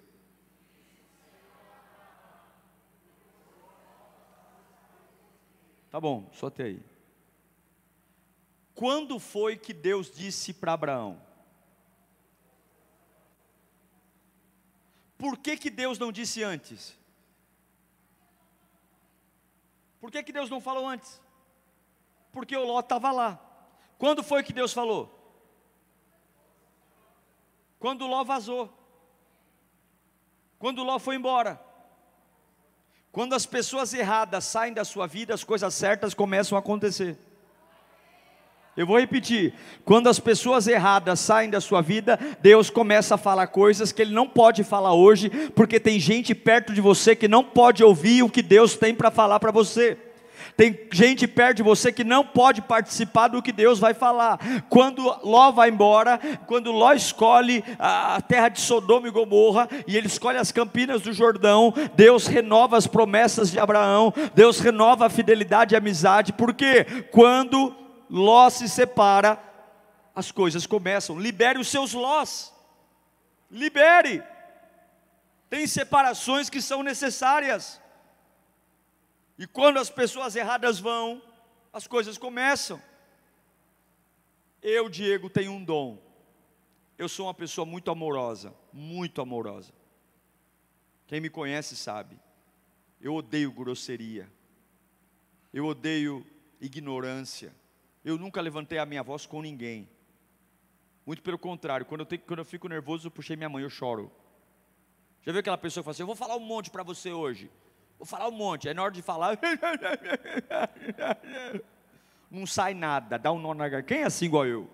Tá 5.89 5.99
bom, 5.99 6.29
só 6.33 6.47
até 6.47 6.63
aí. 6.63 6.83
Quando 8.73 9.19
foi 9.19 9.55
que 9.55 9.73
Deus 9.73 10.11
disse 10.11 10.51
para 10.51 10.73
Abraão? 10.73 11.21
Por 15.17 15.37
que, 15.37 15.55
que 15.55 15.69
Deus 15.69 15.99
não 15.99 16.11
disse 16.11 16.43
antes? 16.43 16.97
Por 20.01 20.11
que, 20.11 20.21
que 20.21 20.33
Deus 20.33 20.49
não 20.49 20.59
falou 20.59 20.85
antes? 20.85 21.21
Porque 22.31 22.57
o 22.57 22.65
Ló 22.65 22.79
estava 22.81 23.11
lá. 23.11 23.39
Quando 23.97 24.21
foi 24.21 24.43
que 24.43 24.51
Deus 24.51 24.73
falou? 24.73 25.22
Quando 27.83 28.07
Ló 28.07 28.23
vazou. 28.23 28.73
Quando 30.57 30.85
Ló 30.85 30.97
foi 30.97 31.17
embora. 31.17 31.59
Quando 33.11 33.33
as 33.35 33.45
pessoas 33.45 33.93
erradas 33.93 34.45
saem 34.45 34.71
da 34.71 34.85
sua 34.85 35.05
vida, 35.05 35.33
as 35.33 35.43
coisas 35.43 35.73
certas 35.73 36.13
começam 36.13 36.55
a 36.55 36.59
acontecer. 36.59 37.17
Eu 38.77 38.87
vou 38.87 38.97
repetir: 38.97 39.53
quando 39.83 40.07
as 40.07 40.17
pessoas 40.17 40.65
erradas 40.65 41.19
saem 41.19 41.49
da 41.49 41.59
sua 41.59 41.81
vida, 41.81 42.17
Deus 42.39 42.69
começa 42.69 43.15
a 43.15 43.17
falar 43.17 43.47
coisas 43.47 43.91
que 43.91 44.01
Ele 44.01 44.13
não 44.13 44.29
pode 44.29 44.63
falar 44.63 44.93
hoje, 44.93 45.29
porque 45.49 45.77
tem 45.77 45.99
gente 45.99 46.33
perto 46.33 46.73
de 46.73 46.79
você 46.79 47.17
que 47.17 47.27
não 47.27 47.43
pode 47.43 47.83
ouvir 47.83 48.23
o 48.23 48.29
que 48.29 48.41
Deus 48.41 48.77
tem 48.77 48.95
para 48.95 49.11
falar 49.11 49.41
para 49.41 49.51
você. 49.51 49.97
Tem 50.55 50.87
gente 50.91 51.27
perto 51.27 51.57
de 51.57 51.63
você 51.63 51.91
que 51.91 52.03
não 52.03 52.23
pode 52.23 52.61
participar 52.61 53.27
do 53.27 53.41
que 53.41 53.51
Deus 53.51 53.79
vai 53.79 53.93
falar. 53.93 54.39
Quando 54.69 55.03
Ló 55.23 55.51
vai 55.51 55.69
embora, 55.69 56.19
quando 56.45 56.71
Ló 56.71 56.93
escolhe 56.93 57.63
a 57.79 58.21
terra 58.21 58.49
de 58.49 58.61
Sodoma 58.61 59.07
e 59.07 59.11
Gomorra, 59.11 59.67
e 59.87 59.97
ele 59.97 60.07
escolhe 60.07 60.37
as 60.37 60.51
campinas 60.51 61.01
do 61.01 61.11
Jordão, 61.11 61.73
Deus 61.95 62.27
renova 62.27 62.77
as 62.77 62.87
promessas 62.87 63.51
de 63.51 63.59
Abraão, 63.59 64.13
Deus 64.35 64.59
renova 64.59 65.07
a 65.07 65.09
fidelidade 65.09 65.73
e 65.73 65.75
a 65.75 65.79
amizade, 65.79 66.33
porque 66.33 66.83
quando 67.11 67.75
Ló 68.09 68.49
se 68.49 68.69
separa, 68.69 69.39
as 70.15 70.31
coisas 70.31 70.67
começam. 70.67 71.19
Libere 71.19 71.59
os 71.59 71.67
seus 71.67 71.93
Lós, 71.93 72.53
libere. 73.49 74.23
Tem 75.49 75.67
separações 75.67 76.49
que 76.49 76.61
são 76.61 76.83
necessárias. 76.83 77.81
E 79.37 79.47
quando 79.47 79.77
as 79.77 79.89
pessoas 79.89 80.35
erradas 80.35 80.79
vão, 80.79 81.21
as 81.71 81.87
coisas 81.87 82.17
começam. 82.17 82.81
Eu, 84.61 84.87
Diego, 84.87 85.29
tenho 85.29 85.51
um 85.51 85.63
dom. 85.63 86.01
Eu 86.97 87.09
sou 87.09 87.25
uma 87.25 87.33
pessoa 87.33 87.65
muito 87.65 87.89
amorosa, 87.89 88.53
muito 88.71 89.21
amorosa. 89.21 89.73
Quem 91.07 91.19
me 91.19 91.29
conhece 91.29 91.75
sabe. 91.75 92.17
Eu 93.01 93.15
odeio 93.15 93.51
grosseria. 93.51 94.31
Eu 95.51 95.65
odeio 95.65 96.25
ignorância. 96.61 97.53
Eu 98.05 98.17
nunca 98.17 98.39
levantei 98.39 98.77
a 98.77 98.85
minha 98.85 99.03
voz 99.03 99.25
com 99.25 99.41
ninguém. 99.41 99.89
Muito 101.05 101.21
pelo 101.21 101.37
contrário, 101.37 101.85
quando 101.85 102.01
eu, 102.01 102.05
tenho, 102.05 102.21
quando 102.21 102.39
eu 102.39 102.45
fico 102.45 102.67
nervoso, 102.69 103.07
eu 103.07 103.11
puxei 103.11 103.35
minha 103.35 103.49
mãe, 103.49 103.63
eu 103.63 103.69
choro. 103.69 104.11
Já 105.21 105.31
viu 105.31 105.39
aquela 105.39 105.57
pessoa 105.57 105.81
que 105.81 105.85
fala 105.85 105.91
assim: 105.91 106.03
Eu 106.03 106.07
vou 106.07 106.15
falar 106.15 106.37
um 106.37 106.39
monte 106.39 106.69
para 106.69 106.83
você 106.83 107.11
hoje. 107.11 107.51
Vou 107.97 108.05
falar 108.05 108.27
um 108.27 108.31
monte. 108.31 108.67
Aí 108.67 108.73
na 108.73 108.83
hora 108.83 108.91
de 108.91 109.01
falar, 109.01 109.39
não 112.29 112.45
sai 112.45 112.73
nada, 112.73 113.17
dá 113.17 113.31
um 113.31 113.39
nó 113.39 113.53
na 113.53 113.69
garganta. 113.69 113.87
Quem 113.87 114.03
é 114.03 114.05
assim 114.05 114.25
igual 114.25 114.45
eu? 114.45 114.69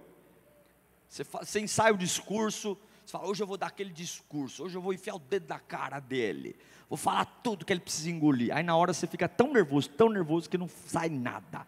Você, 1.08 1.23
fala, 1.23 1.45
você 1.45 1.60
ensaia 1.60 1.93
o 1.93 1.97
discurso, 1.97 2.77
você 3.03 3.12
fala, 3.12 3.27
hoje 3.27 3.41
eu 3.41 3.47
vou 3.47 3.58
dar 3.58 3.67
aquele 3.67 3.91
discurso, 3.91 4.63
hoje 4.63 4.77
eu 4.77 4.82
vou 4.82 4.93
enfiar 4.93 5.15
o 5.15 5.19
dedo 5.19 5.49
na 5.49 5.60
cara 5.60 5.99
dele, 5.99 6.55
vou 6.88 6.97
falar 6.97 7.25
tudo 7.25 7.65
que 7.65 7.73
ele 7.73 7.79
precisa 7.79 8.12
engolir. 8.12 8.55
Aí 8.55 8.63
na 8.63 8.76
hora 8.76 8.93
você 8.93 9.07
fica 9.07 9.28
tão 9.28 9.51
nervoso, 9.51 9.89
tão 9.89 10.09
nervoso 10.09 10.47
que 10.47 10.57
não 10.57 10.67
sai 10.67 11.09
nada. 11.09 11.65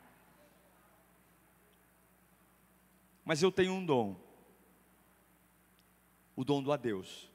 Mas 3.25 3.41
eu 3.41 3.51
tenho 3.51 3.73
um 3.73 3.83
dom, 3.83 4.15
o 6.35 6.43
dom 6.43 6.61
do 6.61 6.71
adeus. 6.71 7.30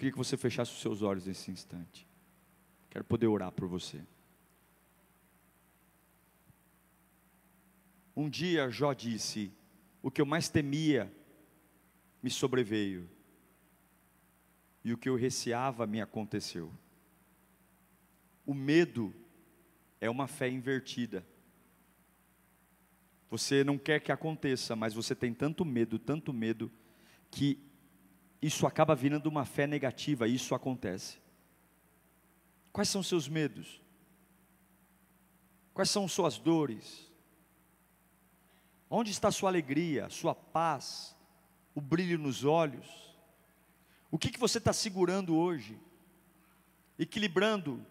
queria 0.00 0.12
que 0.12 0.18
você 0.18 0.34
fechasse 0.34 0.72
os 0.72 0.80
seus 0.80 1.02
olhos 1.02 1.26
nesse 1.26 1.50
instante. 1.50 2.08
Quero 2.88 3.04
poder 3.04 3.26
orar 3.26 3.52
por 3.52 3.68
você. 3.68 4.02
Um 8.16 8.26
dia 8.26 8.70
Jó 8.70 8.94
disse: 8.94 9.52
O 10.02 10.10
que 10.10 10.22
eu 10.22 10.24
mais 10.24 10.48
temia 10.48 11.12
me 12.22 12.30
sobreveio, 12.30 13.06
e 14.82 14.90
o 14.94 14.96
que 14.96 15.08
eu 15.08 15.16
receava 15.16 15.86
me 15.86 16.00
aconteceu. 16.00 16.72
O 18.50 18.54
medo 18.54 19.14
é 20.00 20.10
uma 20.10 20.26
fé 20.26 20.50
invertida. 20.50 21.24
Você 23.30 23.62
não 23.62 23.78
quer 23.78 24.00
que 24.00 24.10
aconteça, 24.10 24.74
mas 24.74 24.92
você 24.92 25.14
tem 25.14 25.32
tanto 25.32 25.64
medo, 25.64 26.00
tanto 26.00 26.32
medo, 26.32 26.68
que 27.30 27.60
isso 28.42 28.66
acaba 28.66 28.96
virando 28.96 29.28
uma 29.28 29.44
fé 29.44 29.68
negativa, 29.68 30.26
isso 30.26 30.52
acontece. 30.52 31.20
Quais 32.72 32.88
são 32.88 33.04
seus 33.04 33.28
medos? 33.28 33.80
Quais 35.72 35.88
são 35.88 36.08
suas 36.08 36.36
dores? 36.36 37.08
Onde 38.90 39.12
está 39.12 39.30
sua 39.30 39.48
alegria, 39.48 40.08
sua 40.08 40.34
paz, 40.34 41.16
o 41.72 41.80
brilho 41.80 42.18
nos 42.18 42.42
olhos? 42.44 43.14
O 44.10 44.18
que, 44.18 44.28
que 44.28 44.40
você 44.40 44.58
está 44.58 44.72
segurando 44.72 45.36
hoje? 45.36 45.78
Equilibrando 46.98 47.86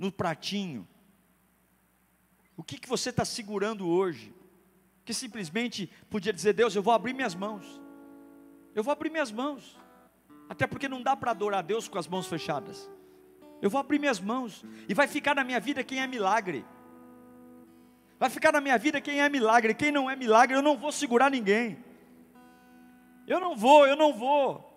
no 0.00 0.10
pratinho? 0.10 0.88
O 2.56 2.62
que, 2.62 2.78
que 2.78 2.88
você 2.88 3.10
está 3.10 3.22
segurando 3.24 3.86
hoje? 3.86 4.34
Que 5.04 5.12
simplesmente 5.12 5.92
podia 6.08 6.32
dizer, 6.32 6.54
Deus, 6.54 6.74
eu 6.74 6.82
vou 6.82 6.94
abrir 6.94 7.12
minhas 7.12 7.34
mãos. 7.34 7.80
Eu 8.74 8.82
vou 8.82 8.92
abrir 8.92 9.10
minhas 9.10 9.30
mãos. 9.30 9.78
Até 10.48 10.66
porque 10.66 10.88
não 10.88 11.02
dá 11.02 11.14
para 11.14 11.32
adorar 11.32 11.58
a 11.60 11.62
Deus 11.62 11.86
com 11.86 11.98
as 11.98 12.08
mãos 12.08 12.26
fechadas. 12.26 12.90
Eu 13.60 13.68
vou 13.68 13.78
abrir 13.78 13.98
minhas 13.98 14.18
mãos 14.18 14.64
e 14.88 14.94
vai 14.94 15.06
ficar 15.06 15.34
na 15.34 15.44
minha 15.44 15.60
vida 15.60 15.84
quem 15.84 16.00
é 16.00 16.06
milagre. 16.06 16.64
Vai 18.18 18.30
ficar 18.30 18.52
na 18.52 18.60
minha 18.60 18.78
vida 18.78 19.02
quem 19.02 19.20
é 19.20 19.28
milagre, 19.28 19.74
quem 19.74 19.92
não 19.92 20.10
é 20.10 20.16
milagre, 20.16 20.56
eu 20.56 20.62
não 20.62 20.78
vou 20.78 20.92
segurar 20.92 21.30
ninguém. 21.30 21.78
Eu 23.26 23.38
não 23.38 23.54
vou, 23.54 23.86
eu 23.86 23.96
não 23.96 24.14
vou. 24.14 24.69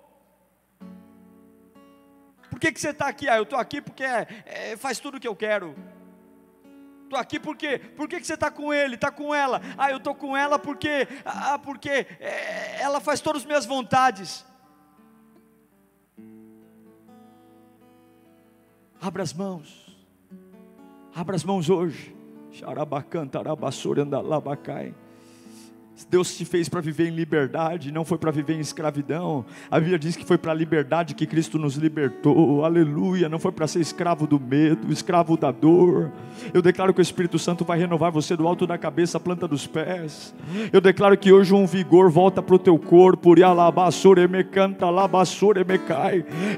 Que, 2.63 2.71
que 2.71 2.79
você 2.79 2.91
está 2.91 3.09
aqui? 3.09 3.27
Ah, 3.27 3.35
eu 3.35 3.43
estou 3.43 3.59
aqui 3.59 3.81
porque 3.81 4.05
é, 4.05 4.25
é, 4.45 4.77
faz 4.77 4.97
tudo 4.97 5.17
o 5.17 5.19
que 5.19 5.27
eu 5.27 5.35
quero. 5.35 5.75
Estou 7.03 7.19
aqui 7.19 7.37
porque, 7.37 7.77
por 7.77 8.07
que, 8.07 8.21
que 8.21 8.25
você 8.25 8.35
está 8.35 8.49
com 8.49 8.73
ele, 8.73 8.95
está 8.95 9.11
com 9.11 9.35
ela? 9.35 9.59
Ah, 9.77 9.91
eu 9.91 9.97
estou 9.97 10.15
com 10.15 10.37
ela 10.37 10.57
porque, 10.57 11.05
ah, 11.25 11.59
porque 11.59 11.89
é, 11.89 12.81
ela 12.81 13.01
faz 13.01 13.19
todas 13.19 13.41
as 13.41 13.45
minhas 13.45 13.65
vontades. 13.65 14.45
Abra 19.01 19.23
as 19.23 19.33
mãos, 19.33 19.93
abra 21.13 21.35
as 21.35 21.43
mãos 21.43 21.69
hoje. 21.69 22.15
Xarabacanta, 22.49 23.39
arabassura, 23.39 24.03
andalabacai. 24.03 24.95
Deus 26.09 26.35
te 26.35 26.43
fez 26.43 26.67
para 26.67 26.81
viver 26.81 27.07
em 27.07 27.11
liberdade, 27.11 27.91
não 27.91 28.03
foi 28.03 28.17
para 28.17 28.31
viver 28.31 28.55
em 28.55 28.59
escravidão. 28.59 29.45
A 29.69 29.79
Bíblia 29.79 29.99
diz 29.99 30.15
que 30.15 30.25
foi 30.25 30.37
para 30.37 30.51
a 30.51 30.55
liberdade 30.55 31.13
que 31.13 31.25
Cristo 31.25 31.59
nos 31.59 31.75
libertou. 31.75 32.65
Aleluia, 32.65 33.29
não 33.29 33.37
foi 33.37 33.51
para 33.51 33.67
ser 33.67 33.79
escravo 33.79 34.25
do 34.25 34.39
medo, 34.39 34.91
escravo 34.91 35.37
da 35.37 35.51
dor. 35.51 36.11
Eu 36.51 36.61
declaro 36.61 36.93
que 36.93 36.99
o 36.99 37.01
Espírito 37.01 37.37
Santo 37.37 37.63
vai 37.63 37.77
renovar 37.77 38.11
você 38.11 38.35
do 38.35 38.47
alto 38.47 38.65
da 38.65 38.77
cabeça 38.77 39.17
à 39.17 39.21
planta 39.21 39.47
dos 39.47 39.67
pés. 39.67 40.33
Eu 40.71 40.81
declaro 40.81 41.17
que 41.17 41.31
hoje 41.31 41.53
um 41.53 41.67
vigor 41.67 42.09
volta 42.09 42.41
para 42.41 42.55
o 42.55 42.59
teu 42.59 42.77
corpo. 42.79 43.35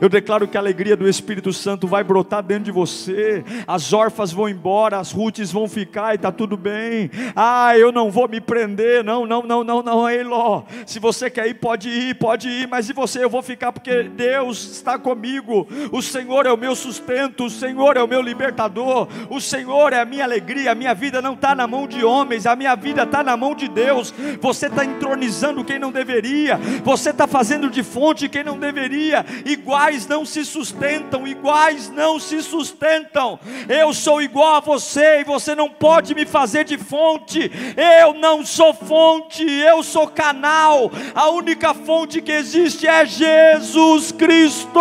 Eu 0.01 0.09
declaro 0.09 0.47
que 0.47 0.57
a 0.57 0.59
alegria 0.59 0.95
do 0.95 1.07
Espírito 1.07 1.51
Santo 1.51 1.87
vai 1.87 2.03
brotar 2.03 2.41
dentro 2.41 2.65
de 2.65 2.71
você. 2.71 3.43
As 3.67 3.91
órfãs 3.91 4.31
vão 4.31 4.47
embora, 4.47 4.97
as 4.97 5.11
rutes 5.11 5.51
vão 5.51 5.67
ficar 5.67 6.13
e 6.13 6.15
está 6.15 6.31
tudo 6.31 6.55
bem. 6.55 7.11
Ah, 7.35 7.77
eu 7.77 7.91
não 7.91 8.09
vou 8.09 8.29
me 8.29 8.39
prender, 8.39 9.03
não 9.03 9.24
não, 9.25 9.43
não, 9.43 9.63
não, 9.63 9.81
não, 9.81 10.09
Eiló. 10.09 10.63
Se 10.85 10.99
você 10.99 11.29
quer 11.29 11.47
ir, 11.47 11.55
pode 11.55 11.89
ir, 11.89 12.15
pode 12.15 12.47
ir, 12.47 12.67
mas 12.67 12.89
e 12.89 12.93
você? 12.93 13.23
Eu 13.23 13.29
vou 13.29 13.41
ficar 13.41 13.71
porque 13.71 14.03
Deus 14.03 14.63
está 14.77 14.97
comigo. 14.97 15.67
O 15.91 16.01
Senhor 16.01 16.45
é 16.45 16.51
o 16.51 16.57
meu 16.57 16.75
sustento, 16.75 17.45
o 17.45 17.49
Senhor 17.49 17.97
é 17.97 18.03
o 18.03 18.07
meu 18.07 18.21
libertador, 18.21 19.07
o 19.29 19.39
Senhor 19.39 19.93
é 19.93 20.01
a 20.01 20.05
minha 20.05 20.23
alegria. 20.23 20.71
A 20.71 20.75
minha 20.75 20.93
vida 20.93 21.21
não 21.21 21.33
está 21.33 21.55
na 21.55 21.67
mão 21.67 21.87
de 21.87 22.03
homens, 22.03 22.45
a 22.45 22.55
minha 22.55 22.75
vida 22.75 23.03
está 23.03 23.23
na 23.23 23.35
mão 23.35 23.55
de 23.55 23.67
Deus. 23.67 24.13
Você 24.41 24.67
está 24.67 24.85
entronizando 24.85 25.63
quem 25.63 25.79
não 25.79 25.91
deveria, 25.91 26.57
você 26.83 27.09
está 27.09 27.27
fazendo 27.27 27.69
de 27.69 27.83
fonte 27.83 28.29
quem 28.29 28.43
não 28.43 28.57
deveria. 28.57 29.25
Iguais 29.45 30.07
não 30.07 30.25
se 30.25 30.45
sustentam, 30.45 31.27
iguais 31.27 31.89
não 31.89 32.19
se 32.19 32.41
sustentam. 32.41 33.39
Eu 33.67 33.93
sou 33.93 34.21
igual 34.21 34.55
a 34.55 34.59
você 34.59 35.21
e 35.21 35.23
você 35.23 35.55
não 35.55 35.69
pode 35.69 36.13
me 36.13 36.25
fazer 36.25 36.63
de 36.63 36.77
fonte. 36.77 37.51
Eu 37.99 38.13
não 38.13 38.45
sou 38.45 38.73
fonte 38.73 39.14
fonte, 39.15 39.43
eu 39.43 39.81
sou 39.83 40.07
canal. 40.07 40.91
A 41.13 41.29
única 41.29 41.73
fonte 41.73 42.21
que 42.21 42.31
existe 42.31 42.87
é 42.87 43.05
Jesus 43.05 44.11
Cristo. 44.11 44.79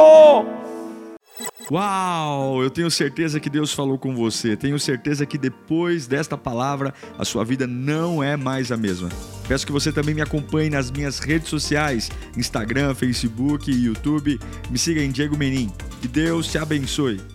Uau! 1.70 2.62
Eu 2.62 2.68
tenho 2.68 2.90
certeza 2.90 3.40
que 3.40 3.48
Deus 3.48 3.72
falou 3.72 3.98
com 3.98 4.14
você. 4.14 4.56
Tenho 4.56 4.78
certeza 4.78 5.24
que 5.24 5.38
depois 5.38 6.06
desta 6.06 6.36
palavra 6.36 6.92
a 7.18 7.24
sua 7.24 7.44
vida 7.44 7.66
não 7.66 8.22
é 8.22 8.36
mais 8.36 8.70
a 8.70 8.76
mesma. 8.76 9.08
Peço 9.48 9.64
que 9.64 9.72
você 9.72 9.90
também 9.90 10.14
me 10.14 10.20
acompanhe 10.20 10.68
nas 10.68 10.90
minhas 10.90 11.18
redes 11.18 11.48
sociais: 11.48 12.10
Instagram, 12.36 12.94
Facebook 12.94 13.70
YouTube. 13.70 14.38
Me 14.70 14.78
siga 14.78 15.02
em 15.02 15.10
Diego 15.10 15.36
Menin. 15.36 15.70
Que 16.02 16.08
Deus 16.08 16.48
te 16.48 16.58
abençoe. 16.58 17.33